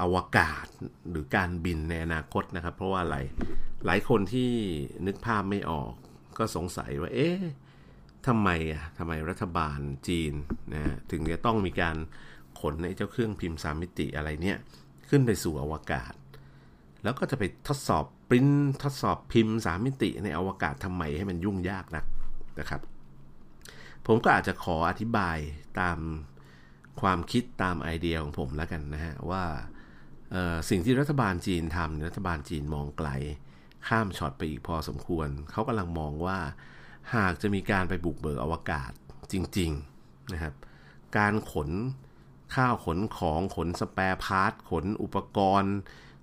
[0.01, 0.67] อวกาศ
[1.11, 3.19] หรือการบินในอนาคตนะครับ เพราะว่าอะไร
[3.87, 4.51] หลายคนที่
[5.07, 5.93] นึกภาพไม่ออก
[6.39, 7.39] ก็สงสัยว่า เอ๊ะ
[8.27, 9.79] ทำไมอะทำไมรัฐบาล
[10.09, 10.33] จีน
[10.75, 11.97] นะถึงจะต้องมีการ
[12.61, 14.59] ขนในเจ้าเครื่องพิมพ์สามมิติอะไรเนี่ย
[15.09, 16.13] ขึ้นไปสู่อวกาศ
[17.03, 18.49] แล้วก็จะไปทดสอบปริ้น
[18.83, 22.05] ทดสอบพิมพ์สามมิติในอวกาศทำไมให้มันยุ่งยากนัก
[22.61, 22.81] นะครับ
[24.07, 25.39] ผมก็อาจจะขออธิบาย
[25.81, 25.99] ตาม
[27.01, 29.45] ความคิดตามไอเดียของผมแล้วกันนะฮะ ว่า
[30.71, 33.09] สิ่งที่รัฐบาลจีนทำรัฐบาลจีนมองไกล
[33.89, 36.39] ข้ามช็อตไปอีกพอสมควร เขากำลังมองว่า
[37.15, 38.93] หากจะมีการไปบุกเบิกอวกาศ
[39.33, 39.71] จริง
[40.03, 40.55] ๆ นะครับ
[41.19, 41.71] การขน
[42.55, 45.75] ข้าวขนของขน spare part ขนอุปกรณ์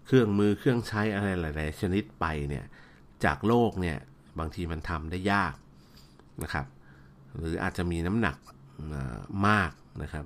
[0.05, 2.65] เครื่องมือเครื่องใช้อะไรหลาย ๆ ชนิดไปเนี่ย
[3.25, 3.97] จากโลกเนี่ย
[4.39, 5.53] บางทีมันทำได้ยาก
[6.43, 6.65] นะครับ
[7.37, 8.37] หรืออาจจะมีน้ำหนัก
[9.47, 9.71] มาก
[10.03, 10.25] นะครับ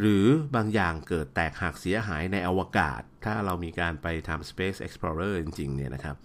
[0.00, 0.24] หรือ
[0.56, 6.16] บางอย่างเกิดแตกหักเสียหายในอวกาศ ถ้าเรามีการไปทำ Space Explorer จริงๆเนี่ยนะครับ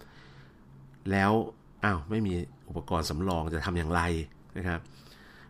[1.10, 1.32] แล้ว
[1.84, 2.34] อ้าวไม่มี
[2.68, 4.02] อุปกรณ์สำรองจะทำอย่างไร
[4.58, 4.80] นะครับ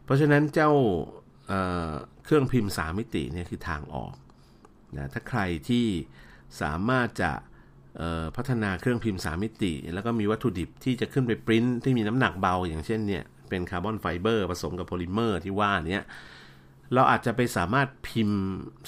[0.04, 0.70] เพราะฉะนั้นเจ้า
[1.48, 4.14] เเครื่องพิมพ์สามิติเนี่ยคือทางออก
[4.96, 5.86] นะถ้าใครที่
[6.60, 7.32] สามารถจะ
[8.36, 16.00] พัฒนาเครื่องพิมพ์สามมิติ แล้วก็มีวัตถุดิบที่จะขึ้นไปปริ้นที่มีน้ำหนักเบาอย่างเช่นเนี่ย เป็นคาร์บอนไฟเบอร์ผสมกับโพลิเมอร์ที่ว่านี้
[16.94, 18.40] เราอาจจะไปสามารถพิมพ์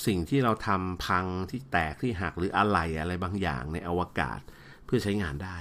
[0.07, 4.41] สิ่งที่เราทำพังที่แตกที่หักหรืออะไรอะไรบางอย่างในอวกาศ
[4.85, 5.59] เพื่อใช้งานได้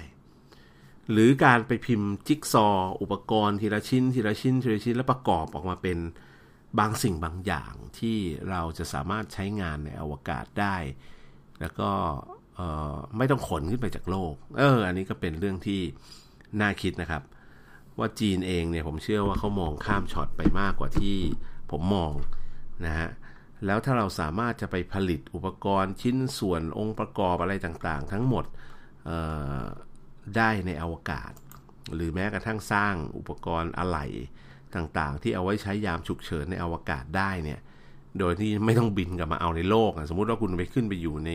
[1.11, 2.67] หรือการไปพิมพ์จิ๊กซอว์
[3.01, 5.97] อุปกรณ์ทีละชิ้น ทีละชิ้นทีละชิ้นแล้วประกอบออกมาเป็น
[6.79, 8.17] บางสิ่งบางอย่างที่
[8.49, 10.75] เราจะสามารถใช้งานในอวกาศได้
[11.61, 11.91] แล้วก็
[13.17, 15.81] ไม่ต้องขนขึ้นไปจากโลก เออ อันนี้ก็เป็นเรื่องที่
[16.61, 17.23] น่าคิดนะครับ
[17.99, 21.17] ว่าจีนเองเนี่ยผมเชื่อว่าเขามองข้ามช็อตไปมากกว่าที่
[21.71, 22.11] ผมมอง
[22.85, 23.09] นะฮะ
[23.65, 28.45] แล้วถ้าเราสามารถจะไปผลิตอุปกรณ์ชิ้นส่วนองค์ประกอบอะไรต่างๆ ทั้งหมด
[30.35, 31.31] ได้ในอวกาศ
[31.95, 34.05] หรือแม้กระทั่งสร้างอุปกรณ์อะไหล่
[34.75, 37.59] ต่างๆ ที่เอาไว้ใช้ยามฉุกเฉินในอวกาศได้เนี่ย
[38.19, 41.31] โดยที่ไม่ต้องบินกลับมาเอาในโลก สมมุติว่าคุณไปขึ้นไปอยู่ใน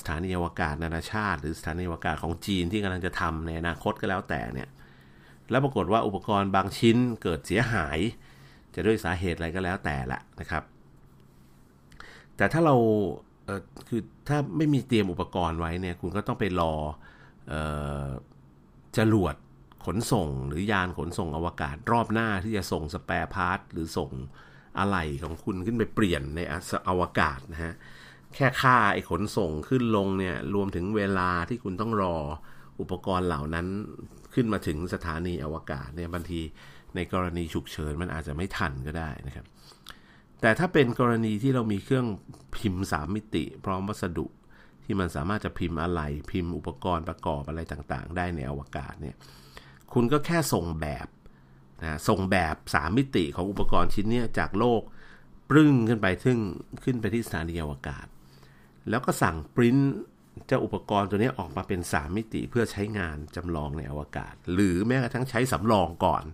[0.00, 4.68] สถานีอวกาศนานาชาติ หรือสถานีอวกาศของจีนที่กำลังจะทำในอนาคตก็แล้วแต่เนี่ย
[5.50, 7.98] แล้วปรากฏว่าอุปกรณ์บางชิ้นเกิดเสียหาย
[8.74, 10.62] จะด้วยสาเหตุอะไรก็แล้วแต่ละนะครับ
[12.36, 12.74] แต่ถ้าเรา
[13.44, 16.74] เคือถ้าไม่มีเตรียมอุปกรณ์ไว้เนี่ยคุณก็ต้องไปรอ
[18.98, 19.34] จรวด
[19.86, 24.10] ขนส่งหรือยานขนส่งอวกาศรอบหน้าที่จะส่ง spare part หรือส่ง
[24.78, 26.40] อะไหล่ของคุณขึ้นไปเปลี่ยนใน
[26.88, 27.74] อวกาศนะฮะ
[28.34, 32.16] แค่ค่าไอ้ขนส่งขึ้นลงเนี่ยรวมถึงเวลาที่คุณต้องรอ
[32.80, 33.66] อุปกรณ์เหล่านั้น
[34.36, 36.40] ขึ้นมาถึงสถานีอวกาศเนี่ยบางที
[36.94, 39.46] ในกรณีฉุกเฉินมันอาจจะไม่ทันก็ได้นะครับ
[40.40, 42.06] แต่ถ้าเป็นกรณีที่เรามีเครื่อง
[42.56, 44.26] พิมพ์สามมิติ พร้อมวัสดุ
[44.84, 49.16] ที่มันสามารถจะพิมพ์อะไรพิมพ์อุปกรณ์ประกอบอะไรต่างๆ ได้ในอวกาศเนี่ย
[49.92, 51.06] คุณก็แค่ส่งแบบ
[51.82, 54.82] นะส่งแบบสามมิติของอุปกรณ์ชิ้นนี้จากโลก
[55.50, 56.38] ปรึ้งขึ้นไปซึ่ง
[56.84, 58.06] ขึ้นไปที่สถานีอวกาศ
[58.88, 59.76] แล้วก็สั่งปริ้น
[60.46, 66.24] เจ้าอุปกรณ์ตัวนี้ออกมาเป็น 3 มิติเพื่อใช้งานจำลองในอวกาศ หรือแม้กระทั่งใช้สำรองก่อน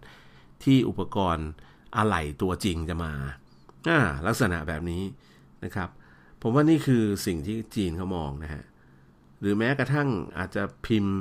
[0.64, 1.48] ที่อุปกรณ์
[1.96, 3.12] อะไหล่ตัวจริงจะมา
[3.88, 5.02] อ่าลักษณะแบบนี้
[5.64, 5.88] นะครับ
[6.42, 8.64] ผมว่านี่คือสิ่งที่จีนเขามองนะฮะ
[9.40, 11.14] หรือแม้กระทั่งอาจจะพิมพ์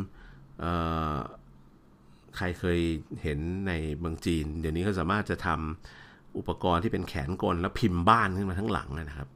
[2.37, 2.79] ใครเคย
[3.21, 9.29] เห็นในเมืองจีน เดี๋ยวนี้เขาสามารถจะทำอุปกรณ์ที่เป็นแขนกลแล้วพิมพ์บ้านขึ้นมาทั้งหลังนะครับ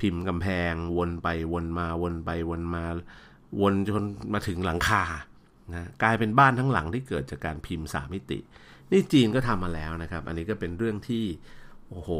[0.00, 2.84] พิมพ์กำแพง วนไปวนมาวนไปวนมา
[3.60, 5.04] วนจนมาถึงหลังคา
[5.74, 8.38] นะกลายเป็นบ้านทั้งหลังที่เกิดจากการพิมพ์สามมิติ
[8.90, 11.24] นี่จีนก็ทำมาแล้วนะครับ อันนี้ก็เป็นเรื่องที่
[11.88, 12.10] โอ้โห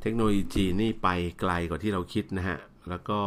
[0.00, 1.08] เทคโนโลยีจีนนี่ไป
[1.40, 3.20] ไกลกว่าที่เราคิดนะฮะแล้วก็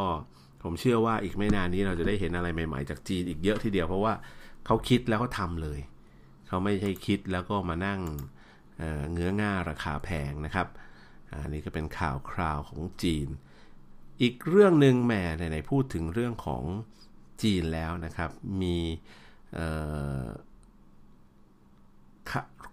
[0.64, 4.14] ผมเชื่อว่าอีกไม่นานนี้เราจะได้เห็นอะไรใหม่ๆ จากจีนอีกเยอะทีเดียวเพราะว่า
[4.66, 5.80] เขาคิดแล้วก็ทำเลย
[6.48, 8.00] เขาไม่ใช่คิดแล้วก็มานั่ง
[9.12, 10.68] เงื้อง่าราคาแพงนะครับ
[11.44, 13.28] อันนี้ก็เป็นข่าวคราวของจีน
[14.22, 16.63] อีกเรื่องหนึ่งแหมไหนๆพูดถึงเรื่องของ
[17.41, 18.78] จีนแล้วนะครับ มี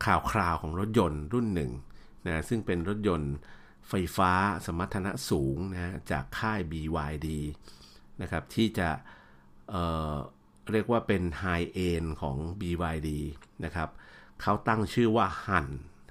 [0.04, 1.70] ข่าวคราวของรถยนต์รุ่นหนึ่ง
[2.26, 3.34] นะซึ่งเป็นรถยนต์
[3.88, 4.32] ไฟฟ้า
[4.66, 7.28] สมรรถนะสูงนะจากค่าย BYD
[8.22, 8.88] นะครับที่จะ
[10.72, 13.08] เรียกว่าเป็นไฮเอ็นของ BYD
[13.64, 13.88] นะครับ
[14.42, 15.68] เขาตั้งชื่อว่าฮัน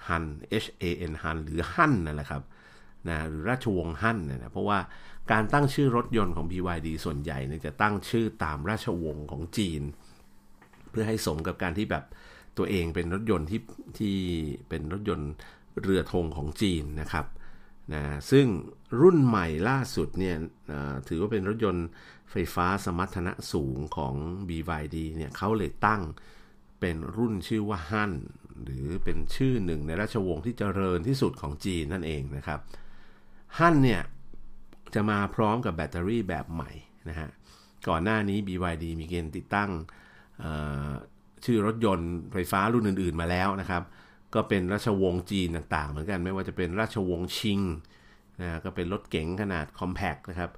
[0.08, 0.26] ฮัน
[0.64, 2.44] H A N ฮันหรือฮันนั่นแหละครับ
[3.10, 4.80] นะหรือราชวงศ์ฮั่นนะเพราะว่า
[5.32, 9.82] การตั้งชื่อรถยนต์ของ BYD ส่วนใหญ่เนี่ยจะตั้งชื่อตามราชวงศ์ของจีน
[10.90, 12.04] เพื่อให้สมกับการที่แบบ
[12.58, 13.62] ตัวเองเป็นรถยนต์ที่
[14.00, 14.16] ที่
[14.70, 15.32] เป็นรถยนต์
[15.82, 17.26] เรือธงของจีนนะครับ
[17.94, 18.46] นะซึ่ง
[19.02, 20.36] รุ่นใหม่ล่าสุดเนี่ย
[21.08, 21.88] ถือว่าเป็นรถยนต์
[22.32, 24.14] ไฟฟ้าสมรรถนะสูงของ
[24.50, 26.02] BYD เนี่ยเขาเลยตั้ง
[26.80, 28.14] เป็นรุ่นชื่อว่าฮั่น
[28.64, 32.60] หรือเป็นชื่อหนึ่งในราชวงศ์ที่เจริญที่สุดของจีนนั่นเองนะครับ
[33.60, 34.02] ฮั่นเนี่ย
[34.94, 36.72] จะมาพร้อมกับแบตเตอรี่แบบใหม่
[37.10, 37.30] นะฮะ
[37.88, 39.70] ก่อนหน้านี้ BYD มีเกณฑ์ติดตั้ง
[41.46, 43.84] ชื่อรถยนต์ไฟฟ้ารุ่นอื่น ๆมาแล้วนะครับ
[44.36, 47.60] ก็เป็นราชวงศ์จีนต่างๆ เหมือนกันไม่ว่าจะเป็นราชวงศ์ชิง
[48.42, 50.52] นะก็เป็นรถเก๋งขนาดคอมแพคนะครับ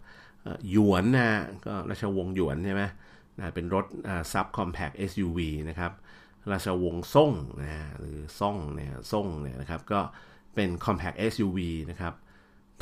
[0.71, 2.83] หยวนนะก็ราชวงศ์หยวนใช่ไหม
[3.37, 3.85] นะเป็นรถ
[4.31, 5.39] ซับคอมแพค SUV
[5.69, 5.91] นะครับ
[6.51, 7.31] ราชวงศ์ซ่ง
[7.61, 9.99] นะหรือซ่งเนี่ยซ่งเนี่ยนะครับก็
[10.55, 11.59] เป็น compact SUV
[11.91, 12.13] นะครับ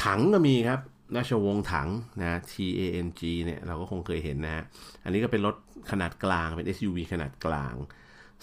[0.03, 0.79] ถังก็มีครับ
[1.15, 1.89] ราชวงศ์ถัง
[2.21, 4.63] นะ T A N G เนี่ยเราก็คงเคยเห็นนะฮะ
[5.03, 5.55] อันนี้ก็เป็นรถ
[5.91, 7.75] ขนาดกลางเป็น SUV ขนาดกลาง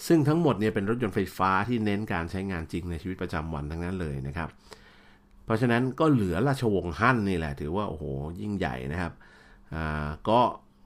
[0.07, 4.49] ซึ่งทั้งหมดเนี่ยเป็นรถยนต์ไฟฟ้าที่เน้นการใช้งานจริงในชีวิตประจำวันทั้งนั้นเลยนะครับ
[5.45, 8.03] เพราะฉะนั้นก็เหลือราชวงศ์ฮั่นนี่แหละ ถือว่าโอ้โห
[8.41, 9.13] ยิ่งใหญ่นะครับ
[9.73, 10.39] อ่าก็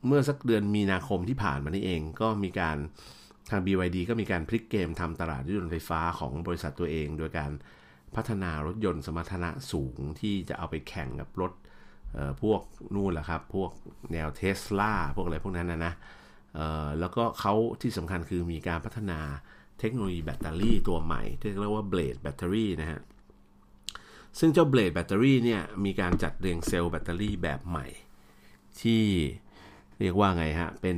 [0.08, 2.78] เมื่อสักเดือนมีนาคมที่ผ่านมานี่เองก็มีการ
[3.50, 7.52] ทาง BYD ก็มีการพลิกเกมทำตลาดรถยนต์ไฟฟ้าของบริษัทตัวเอง โดยการ
[8.16, 11.52] พัฒนารถยนต์สมรรถนะสูงที่จะเอาไปแข่งกับรถ
[12.42, 12.62] พวก
[12.96, 13.72] นู่นแหละครับ พวก
[14.14, 15.94] แนวเทสลาพวกอะไรพวกนั้นนะนะ
[17.00, 19.20] แล้วก็เขาที่สำคัญคือมีการพัฒนา
[19.80, 23.00] เทคโนโลยีแบตเตอรี่ตัวใหม่ ที่เรียกว่า Blade แบตเตอรี่นะฮะ
[24.40, 27.88] ซึ่งเจ้า Blade แบตเตอรี่เนี่ย มีการจัดเรียงเซลล์แบตเตอรี่แบบใหม่
[28.82, 29.04] ที่
[30.00, 30.98] เรียกว่าไงฮะ เป็น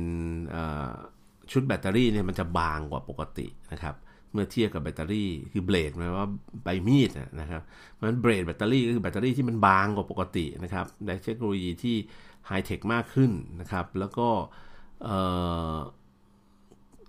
[1.50, 3.94] ชุดแบตเตอรี่เนี่ยมันจะบางกว่าปกตินะครับ
[4.32, 6.28] เมื่อเทียบกับแบตเตอรี่คือ blade หมายว่า
[6.64, 7.10] ใบมีด
[7.40, 7.62] นะครับ
[8.00, 11.96] มัน Blade แบตเตอรี่ก็คือแบตเตอรี่ที่มันบางกว่าปกตินะครับในเทคโนโลยีที่
[12.46, 14.28] ไฮเทคมากขึ้นนะครับ แล้วก็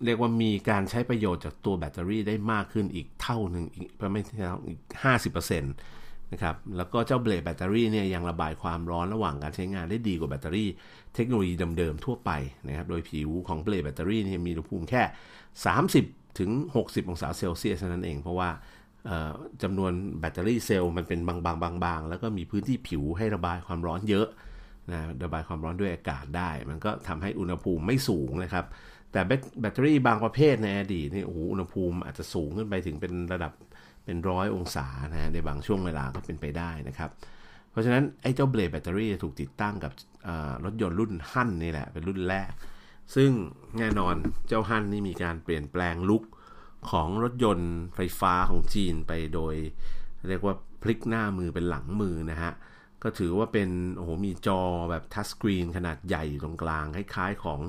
[0.06, 4.22] เรียกว่ามีการใช้ประโยชน์จากตัวแบตเตอรี่ได้มากขึ้นอีกเท่าหนึ่งอีกประมาณ
[4.68, 5.74] อีกห้าสิบเปอร์เซ็นต์
[6.34, 10.70] นะครับแล้วก็เจ้า Blade แบตเตอรี่เนี่ยยังระบายความร้อนระหว่างการใช้งานได้ดีกว่าแบตเตอรี่
[11.16, 12.32] เทคโนโลยีเดิมๆทั่วไป
[12.68, 15.02] นะครับ โดยผิวของ Blade แบตเตอรี่เนี่ยมีอุณหภูมิแค่
[15.70, 16.50] 30 ถึง
[16.82, 18.50] 60 องศาเซลเซียสนั่นเอง เพราะว่า
[19.64, 24.28] จำนวนแบตเตอรี่เซลล์มันเป็นบางๆๆ แล้วก็มีพื้นที่ผิวให้ระบายความร้อนเยอะ
[24.92, 28.66] นะระบายความร้อนด้วยอากาศได้ มันก็ทำให้อุณหภูมิไม่สูงนะครับ
[29.12, 33.52] แต่แบตเตอรี่บางประเภทในอดีตนี่โอ้โหอุณหภูมิอาจจะสูงขึ้นไปถึงเป็นระดับ
[34.06, 37.10] เป็นร้อยองศานะในบางช่วงเวลาก็เป็นไปได้นะครับ
[37.72, 39.92] เพราะฉะนั้นไอ้เจ้าเบลดแบตเตอรี่ถูกติดตั้งกับ
[40.66, 42.52] รถยนต์รุ่นฮั่นนี่แหละเป็นรุ่นแรก
[43.16, 43.32] ซึ่ง
[43.78, 44.16] แน่นอน
[44.48, 46.24] เจ้าฮั่นนี่มีการเปลี่ยนแปลงลุค
[46.92, 49.56] ของรถยนต์ไฟฟ้าของจีนไปโดย
[50.30, 52.54] เรียกว่าพลิกหน้ามือเป็นหลังมือนะฮะ
[53.04, 57.60] ก็ถือว่าเป็นโอ้โหมีจอแบบทัชสกรีนขนาดใหญ่อยู่ตรงกลาง คล้ายๆของ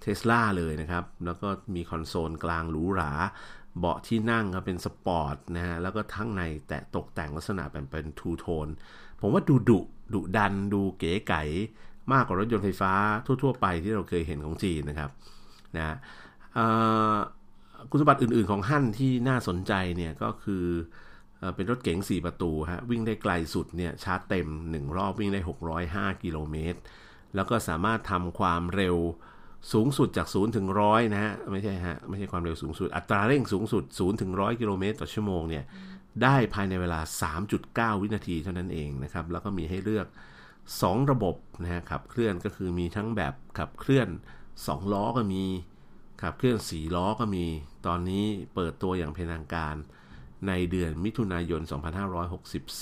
[0.00, 3.12] เท s l a เลยนะครับ แล้วก็มีคอนโซลกลางหรูหรา
[3.78, 8.68] เบาะที่นั่งก็เป็นสปอร์ตนะฮะ แล้วก็ทั้งในแต่ตกแต่งลักษณะเป็นเป็น two-tone
[9.20, 9.80] ผมว่าดูดุ
[10.14, 11.42] ดุดันดูเก๋ไก๋
[12.12, 12.92] มากกว่ารถยนต์ไฟฟ้า
[13.42, 15.10] ทั่ว ๆ ไปที่เราเคยเห็นของจีนนะครับ
[15.76, 15.96] นะ
[17.90, 20.64] คุณสมบัติอื่น ๆ ของฮั่นที่น่าสนใจเนี่ยก็คือ
[21.54, 25.40] เป็นรถเก๋ง 4 ประตูฮะวิ่งได้ไกลสุดเนี่ยชาร์จเต็ม 1 รอบวิ่งได้
[25.82, 26.78] 605 กิโลเมตร
[27.34, 28.96] แล้วก็สามารถทำความเร็ว
[29.72, 35.64] สูงสุดจาก 0 ถึง 100 นะฮะ ไม่ใช่ฮะ ไม่ใช่ความเร็วสูงสุด อัตราเร่งสูงสุด 0 ถึง 100 กิโลเมตรต่อชั่วโมงเนี่ย
[36.22, 37.00] ได้ภายในเวลา
[37.50, 40.06] 3.9 วินาทีเท่านั้นเองนะครับ แล้วก็มีให้เลือก
[40.78, 44.08] 2 ระบบนะฮะขับเคลื่อนก็คือมีทั้งแบบขับเคลื่อน
[44.50, 45.44] 2 ล้อก็มี
[46.22, 47.44] ขับเคลื่อน 4 ล้อก็มี
[47.86, 49.74] ตอนนี้เปิดตัวอย่างเป็นทางการ
[50.48, 51.62] ในเดือนมิถุนายน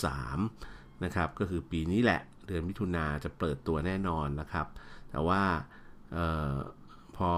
[0.07, 4.66] 2563 นะครับ ก็คือปีนี้แหละเดือนมิถุนาจะเปิดตัวแน่นอนนะครับ
[5.11, 5.43] แต่ว่า
[6.16, 6.18] อ
[6.53, 6.57] อ
[7.16, 7.30] พอ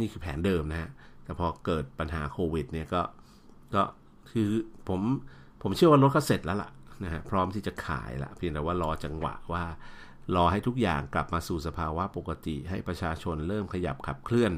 [0.00, 0.90] นี่คือแผนเดิมนะฮะ
[1.24, 3.02] แต่พอเกิดปัญหาโควิดเนี่ยก็
[3.74, 3.82] ก็
[4.30, 4.48] คือ
[4.88, 5.00] ผม
[5.62, 6.70] ผมเชื่อว่ารถก็เสร็จแล้วล่ะ
[7.04, 9.64] นะฮะพร้อมที่จะขายละเพียงแต่ว่ารอจังหวะว่า
[10.34, 14.52] รอให้ทุกอย่างกลับมาสู่สภาวะปกติ ให้ประชาชนเริ่มขยับขับเคลื่อน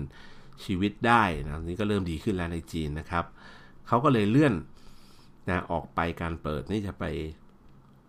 [0.64, 3.24] ชีวิตได้นะนี้ก็เริ่มดีขึ้นแล้วในจีนนะครับ
[3.88, 4.54] เขาก็เลยเลื่อน
[5.48, 7.04] นะออกไปการเปิดนี่จะไป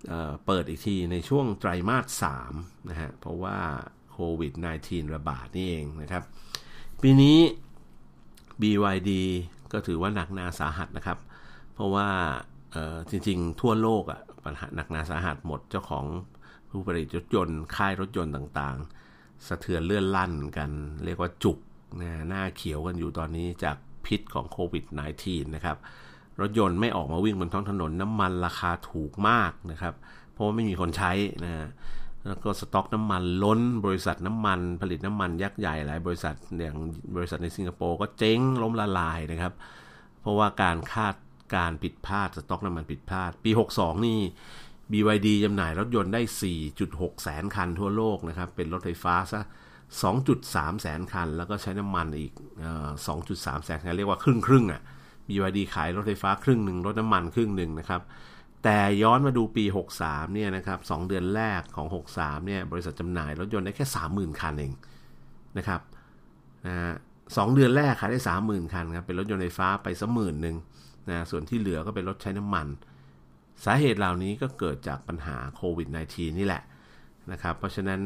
[0.08, 3.58] เเปิดอีกทีในช่วงไตรมาส3นะฮะเพราะว่า
[4.12, 6.24] โควิด -19 ระบาดนี่เองนะครับ
[7.02, 7.38] ปีนี้
[8.62, 9.12] BYD
[9.74, 11.18] ก็ถือว่าหนักหนาสาหัสนะครับ
[11.74, 12.10] เพราะว่า
[13.10, 16.06] จริงๆ ทั่วโลกอะ่ะ ปัญหาหนักหนาสาหัสหมดเจ้าของ
[16.70, 20.70] ผู้ผลิตรถยนต์ค่ายรถยนต์ต่างๆ สะเทือนเลื่อนลั่นกัน
[21.06, 21.58] เรียกว่าจุก
[22.02, 24.86] นะหน้าเขียวกันอยู่ตอนนี้จากพิษของโควิด
[25.20, 25.78] -19 นะครับ
[26.42, 29.94] รถยนต์ไม่ออกมาวิ่งบนท้องถนนน้ำมันราคาถูกมากนะครับ
[30.32, 31.12] เพราะว่าไม่มีคนใช้
[31.44, 31.54] นะ
[32.28, 36.76] แล้วก็สต็อกน้ำมันล้นบริษัทน้ำมันผลิตน้ำมันยักษ์ใหญ่หลายบริษัทอย่าง
[37.16, 39.54] บริษัทในสิงคโปร์ก็เจ๊งล้มละลายนะครับ
[40.22, 41.16] เพราะว่าการคาด
[41.56, 44.20] การผิดพลาดสต็อกน้ำมันผิดพลาด ปี 62 นี่
[44.92, 46.22] BYD จำหน่ายรถยนต์ได้
[46.72, 49.42] 4.6 แสนคันทั่วโลกนะครับ เป็นรถไฟฟ้าซะ
[50.12, 52.34] 2.3 แสนคัน แล้วก็ใช้น้ำมันอีก
[52.98, 54.82] 2.3 แสนคัน เรียกว่าครึ่งครึ่งอะ
[55.28, 58.02] BYD ขายรถไฟฟ้าครึ่งหนึ่งรถน้ำมันครึ่งหนึ่งนะครับ
[58.64, 59.66] แต่ย้อนมาดูปี
[60.00, 64.74] 63 เนี่ยนะครับ2เดือนแรกของ 63 เนี่ย บริษัทจำหน่ายรถยนต์ได้แค่ 30,000 คันเอง
[65.58, 65.82] นะครับ
[66.68, 66.76] นะ
[67.38, 70.56] สองเดือนแรกขายได้ 30,000 คันครับ เป็นรถยนต์ไฟฟ้าไปสักหมื่นหนึ่ง
[71.10, 72.68] นะส่วนที่เหลือก็เป็นรถใช้น้ำมัน
[73.66, 76.64] สาเหตุเหล่านี้ก็เกิดจากปัญหาโควิด -19 นี่แหละ
[77.32, 78.02] นะครับ เพราะฉะนั้น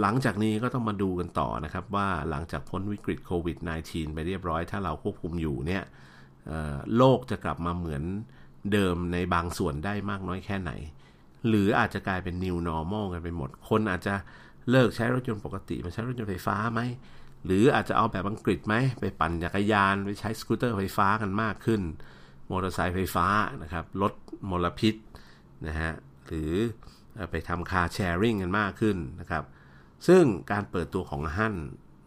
[0.00, 5.82] หลังจากนี้ก็ต้องมาดูกันต่อนะครับ ว่าหลังจากพ้นวิกฤตโควิด -19 ไปเรียบร้อยถ้าเราควบคุมอยู่เนี่ย
[6.96, 8.02] โลกจะกลับมาเหมือน
[8.72, 10.72] เดิมในบางส่วนได้มากน้อยแค่ไหน
[11.48, 14.14] หรืออาจจะกลายเป็น new normal กันไปหมด คนอาจจะ
[14.70, 16.80] เลิกใช้รถยนต์ปกติมาใช้รถยนต์ไฟฟ้าไหม
[17.44, 21.82] หรืออาจจะเอาแบบอังกฤษไหมไปปั่นจักรยานไปใช้สกูตเตอร์ไฟฟ้ากันมากขึ้น
[22.50, 23.26] มอเตอร์ไซค์ไฟฟ้า
[23.62, 24.12] นะครับลด
[24.50, 24.94] มลพิษ
[25.66, 25.92] นะฮะ
[26.26, 26.52] หรือ
[27.30, 29.44] ไปทำคาร์แชร์ริงกันมากขึ้นนะครับ
[30.06, 31.56] ซึ่งการเปิดตัวของฮั่น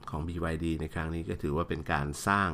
[0.10, 2.50] ของ BYD ในครั้งนี้ก็ถือว่าเป็นการสร้าง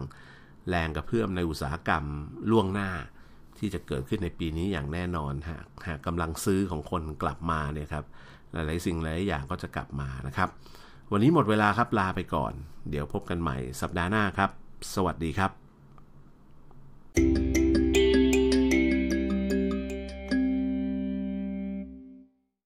[0.70, 2.04] แรงกระเพื่อมในอุตสาหกรรม
[2.52, 2.90] ล่วงหน้า
[3.60, 8.06] ที่จะเกิดขึ้นในปีนี้อย่างแน่นอนหากหากกำลังซื้อของคนกลับมาเนี่ยครับ
[8.52, 10.50] หลายๆสิ่งหลายอย่างก็จะกลับมานะครับ
[11.12, 12.54] วันนี้หมดเวลาครับลาไปก่อน
[12.90, 14.50] เดี๋ยวพบกันใหม่สัปดาห์หน้าครับ
[14.94, 15.52] สวัสดีครับ
[17.16, 17.59] thank you